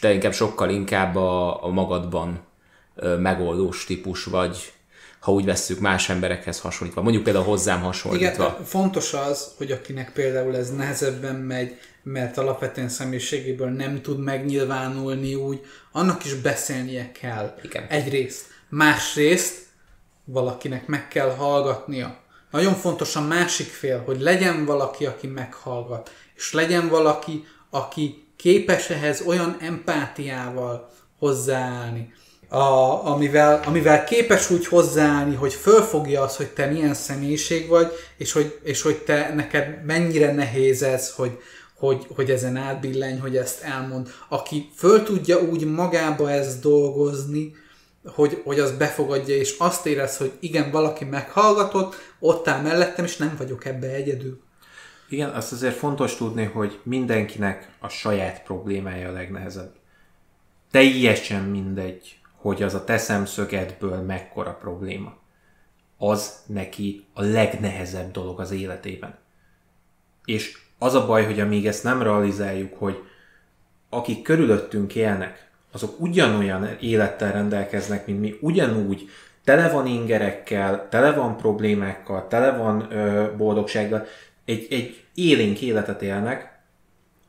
te 0.02 0.14
inkább 0.14 0.34
sokkal 0.34 0.70
inkább 0.70 1.16
a, 1.16 1.64
a 1.64 1.68
magadban 1.68 2.40
megoldós 3.20 3.86
típus 3.86 4.24
vagy, 4.24 4.74
ha 5.26 5.32
úgy 5.32 5.46
vesszük 5.46 5.80
más 5.80 6.10
emberekhez 6.10 6.60
hasonlítva, 6.60 7.02
mondjuk 7.02 7.24
például 7.24 7.46
hozzám 7.46 7.82
hasonlítva. 7.82 8.46
Igen, 8.54 8.66
fontos 8.66 9.14
az, 9.14 9.54
hogy 9.58 9.72
akinek 9.72 10.12
például 10.12 10.56
ez 10.56 10.76
nehezebben 10.76 11.36
megy, 11.36 11.78
mert 12.04 12.38
alapvetően 12.38 12.90
személyiségéből 12.90 13.70
nem 13.70 14.02
tud 14.02 14.20
megnyilvánulni 14.20 15.36
úgy, 15.36 15.62
annak 15.92 16.26
is 16.26 16.34
beszélnie 16.34 17.12
kell. 17.12 17.56
Igen. 17.62 17.86
Egyrészt. 17.90 18.46
Másrészt 18.70 19.56
valakinek 20.26 20.88
meg 20.88 21.08
kell 21.08 21.30
hallgatnia. 21.30 22.20
Nagyon 22.52 22.74
fontos 22.74 23.16
a 23.16 23.22
másik 23.22 23.68
fél, 23.68 24.02
hogy 24.06 24.20
legyen 24.20 24.66
valaki, 24.66 25.06
aki 25.06 25.28
meghallgat, 25.28 26.12
és 26.36 26.54
legyen 26.54 26.90
valaki, 26.90 27.46
aki 27.70 28.28
képes 28.36 28.90
ehhez 28.90 29.22
olyan 29.22 29.58
empátiával 29.60 30.90
hozzáállni, 31.20 32.14
a, 32.50 33.06
amivel, 33.06 33.62
amivel 33.66 34.04
képes 34.04 34.50
úgy 34.50 34.68
hozzáállni, 34.68 35.36
hogy 35.36 35.54
fölfogja 35.54 36.22
az, 36.22 36.36
hogy 36.36 36.50
te 36.50 36.66
milyen 36.66 36.94
személyiség 36.94 37.68
vagy, 37.68 37.92
és 38.18 38.32
hogy, 38.32 38.60
és 38.64 38.82
hogy 38.82 38.98
te 38.98 39.34
neked 39.36 39.86
mennyire 39.86 40.34
nehéz 40.34 40.84
ez, 40.84 41.12
hogy, 41.12 41.40
hogy, 41.78 42.08
hogy 42.16 42.30
ezen 42.30 42.56
átbillenj, 42.56 43.20
hogy 43.20 43.38
ezt 43.38 43.62
elmond. 43.62 44.10
Aki 44.30 44.70
föl 44.76 45.04
tudja 45.04 45.40
úgy 45.42 45.66
magába 45.66 46.32
ezt 46.32 46.62
dolgozni, 46.62 47.56
hogy, 48.06 48.42
hogy 48.44 48.60
az 48.60 48.72
befogadja, 48.72 49.36
és 49.36 49.56
azt 49.58 49.86
érez, 49.86 50.18
hogy 50.18 50.32
igen, 50.40 50.72
valaki 50.72 51.06
meghallgatott, 51.06 51.96
ott 52.20 52.48
áll 52.48 52.62
mellettem, 52.62 53.06
és 53.06 53.18
nem 53.18 53.36
vagyok 53.38 53.66
ebbe 53.66 53.88
egyedül. 53.88 54.40
Igen, 55.10 55.30
azt 55.30 55.52
azért 55.52 55.76
fontos 55.76 56.16
tudni, 56.16 56.44
hogy 56.44 56.80
mindenkinek 56.84 57.70
a 57.80 57.88
saját 57.88 58.44
problémája 58.44 59.10
a 59.10 59.12
legnehezebb. 59.12 59.74
Teljesen 60.72 61.44
mindegy, 61.44 62.20
hogy 62.46 62.64
az 62.64 62.74
a 62.74 62.84
te 62.84 62.98
szemszögedből 62.98 64.02
mekkora 64.02 64.54
probléma. 64.54 65.14
Az 65.98 66.44
neki 66.46 67.06
a 67.14 67.22
legnehezebb 67.22 68.12
dolog 68.12 68.40
az 68.40 68.52
életében. 68.52 69.18
És 70.26 70.58
az 70.78 70.94
a 70.94 71.06
baj, 71.06 71.26
hogy 71.26 71.40
amíg 71.40 71.68
ezt 71.68 71.84
nem 71.84 72.02
realizáljuk, 72.02 72.74
hogy 72.78 73.04
akik 73.90 74.22
körülöttünk 74.22 74.96
élnek, 74.96 75.50
azok 75.72 76.00
ugyanolyan 76.02 76.78
élettel 76.80 77.32
rendelkeznek, 77.32 78.06
mint 78.06 78.20
mi, 78.20 78.36
ugyanúgy 78.42 79.10
tele 79.44 79.70
van 79.70 79.88
ingerekkel, 79.88 80.88
tele 80.90 81.14
van 81.14 81.38
problémákkal, 81.38 82.28
tele 82.28 82.58
van 82.58 82.92
ö, 82.92 83.36
boldogsággal, 83.38 84.06
egy, 84.46 84.68
egy 84.70 85.04
élénk 85.14 85.62
életet 85.62 86.02
élnek, 86.02 86.55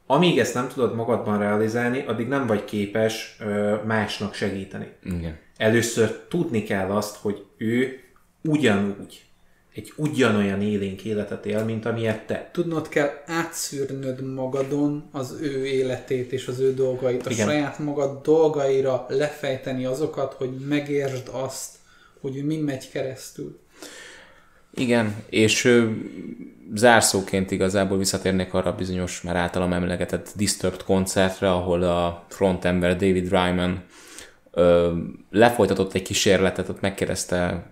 amíg 0.07 0.39
ezt 0.39 0.55
nem 0.55 0.69
tudod 0.69 0.95
magadban 0.95 1.39
realizálni, 1.39 2.05
addig 2.07 2.29
nem 2.29 2.47
vagy 2.47 2.65
képes 2.65 3.37
ö, 3.41 3.75
másnak 3.87 4.35
segíteni. 4.35 4.93
Igen. 5.05 5.39
Először 5.57 6.21
tudni 6.29 6.63
kell 6.63 6.91
azt, 6.91 7.17
hogy 7.17 7.45
ő 7.57 8.01
ugyanúgy, 8.43 9.25
egy 9.75 9.93
ugyanolyan 9.97 10.63
élénk 10.63 11.05
életet 11.05 11.47
él, 11.47 11.65
mint 11.65 11.87
amilyet 11.87 12.27
te. 12.27 12.51
Tudnod 12.53 12.89
kell 12.89 13.11
átszűrnöd 13.27 14.35
magadon 14.35 15.09
az 15.13 15.39
ő 15.41 15.67
életét 15.67 16.33
és 16.33 16.47
az 16.49 16.61
ő 16.61 16.75
dolgait, 16.75 17.27
a 17.27 17.31
Igen. 17.31 17.47
saját 17.47 17.79
magad 17.79 18.23
dolgaira 18.23 19.07
lefejteni 19.09 19.85
azokat, 19.85 20.35
hogy 20.35 20.51
megértsd 20.69 21.29
azt, 21.33 21.75
hogy 22.21 22.37
ő 22.37 22.45
mi 22.45 22.57
megy 22.57 22.91
keresztül. 22.91 23.59
Igen, 24.77 25.15
és 25.29 25.85
zárszóként 26.75 27.51
igazából 27.51 27.99
visszatérnék 27.99 28.55
arra 28.55 28.75
bizonyos, 28.75 29.23
már 29.23 29.37
általam 29.37 29.73
emlegetett 29.73 30.33
Disturbed 30.37 30.83
koncertre, 30.83 31.51
ahol 31.53 31.83
a 31.83 32.25
frontember 32.29 32.97
David 32.97 33.31
Ryman 33.31 33.85
ö, 34.51 34.93
lefolytatott 35.31 35.95
egy 35.95 36.03
kísérletet, 36.03 36.69
ott 36.69 36.81
megkérdezte, 36.81 37.71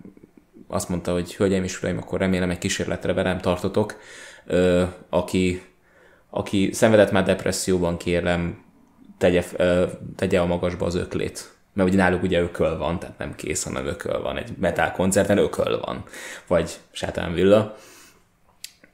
azt 0.69 0.89
mondta, 0.89 1.13
hogy 1.13 1.35
hölgyeim 1.35 1.65
és 1.65 1.79
uraim, 1.83 1.99
akkor 1.99 2.19
remélem 2.19 2.51
egy 2.51 2.59
kísérletre 2.59 3.13
velem 3.13 3.39
tartotok, 3.39 4.01
ö, 4.47 4.85
aki, 5.09 5.63
aki 6.31 6.73
szenvedett 6.73 7.13
már 7.13 7.25
depresszióban, 7.25 7.97
kérem, 7.97 8.65
tegye, 9.19 9.45
ö, 9.57 9.87
tegye 10.17 10.41
a 10.41 10.47
magasba 10.47 10.87
az 10.87 10.95
öklét. 10.95 11.54
Mert 11.75 11.89
ugye 11.89 11.99
náluk 11.99 12.23
ugye 12.23 12.41
ököl 12.41 12.79
van, 12.79 12.99
tehát 12.99 13.19
nem 13.19 13.35
kész, 13.35 13.65
hanem 13.65 13.87
ököl 13.87 14.23
van. 14.23 14.37
Egy 14.37 14.57
metal 14.59 14.91
koncerten 14.93 15.39
ököl 15.39 15.81
van. 15.81 16.05
Vagy 16.47 16.79
sátán 16.91 17.33
villa. 17.33 17.77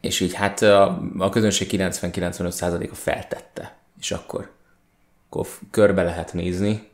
És 0.00 0.20
így 0.20 0.34
hát 0.34 0.62
a, 0.62 1.02
a 1.18 1.28
közönség 1.28 1.68
90-95%-a 1.72 2.94
feltette. 2.94 3.76
És 4.00 4.10
akkor, 4.10 4.50
akkor 5.28 5.46
körbe 5.70 6.02
lehet 6.02 6.32
nézni, 6.32 6.88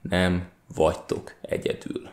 nem 0.00 0.48
vagytok 0.74 1.34
egyedül. 1.40 2.10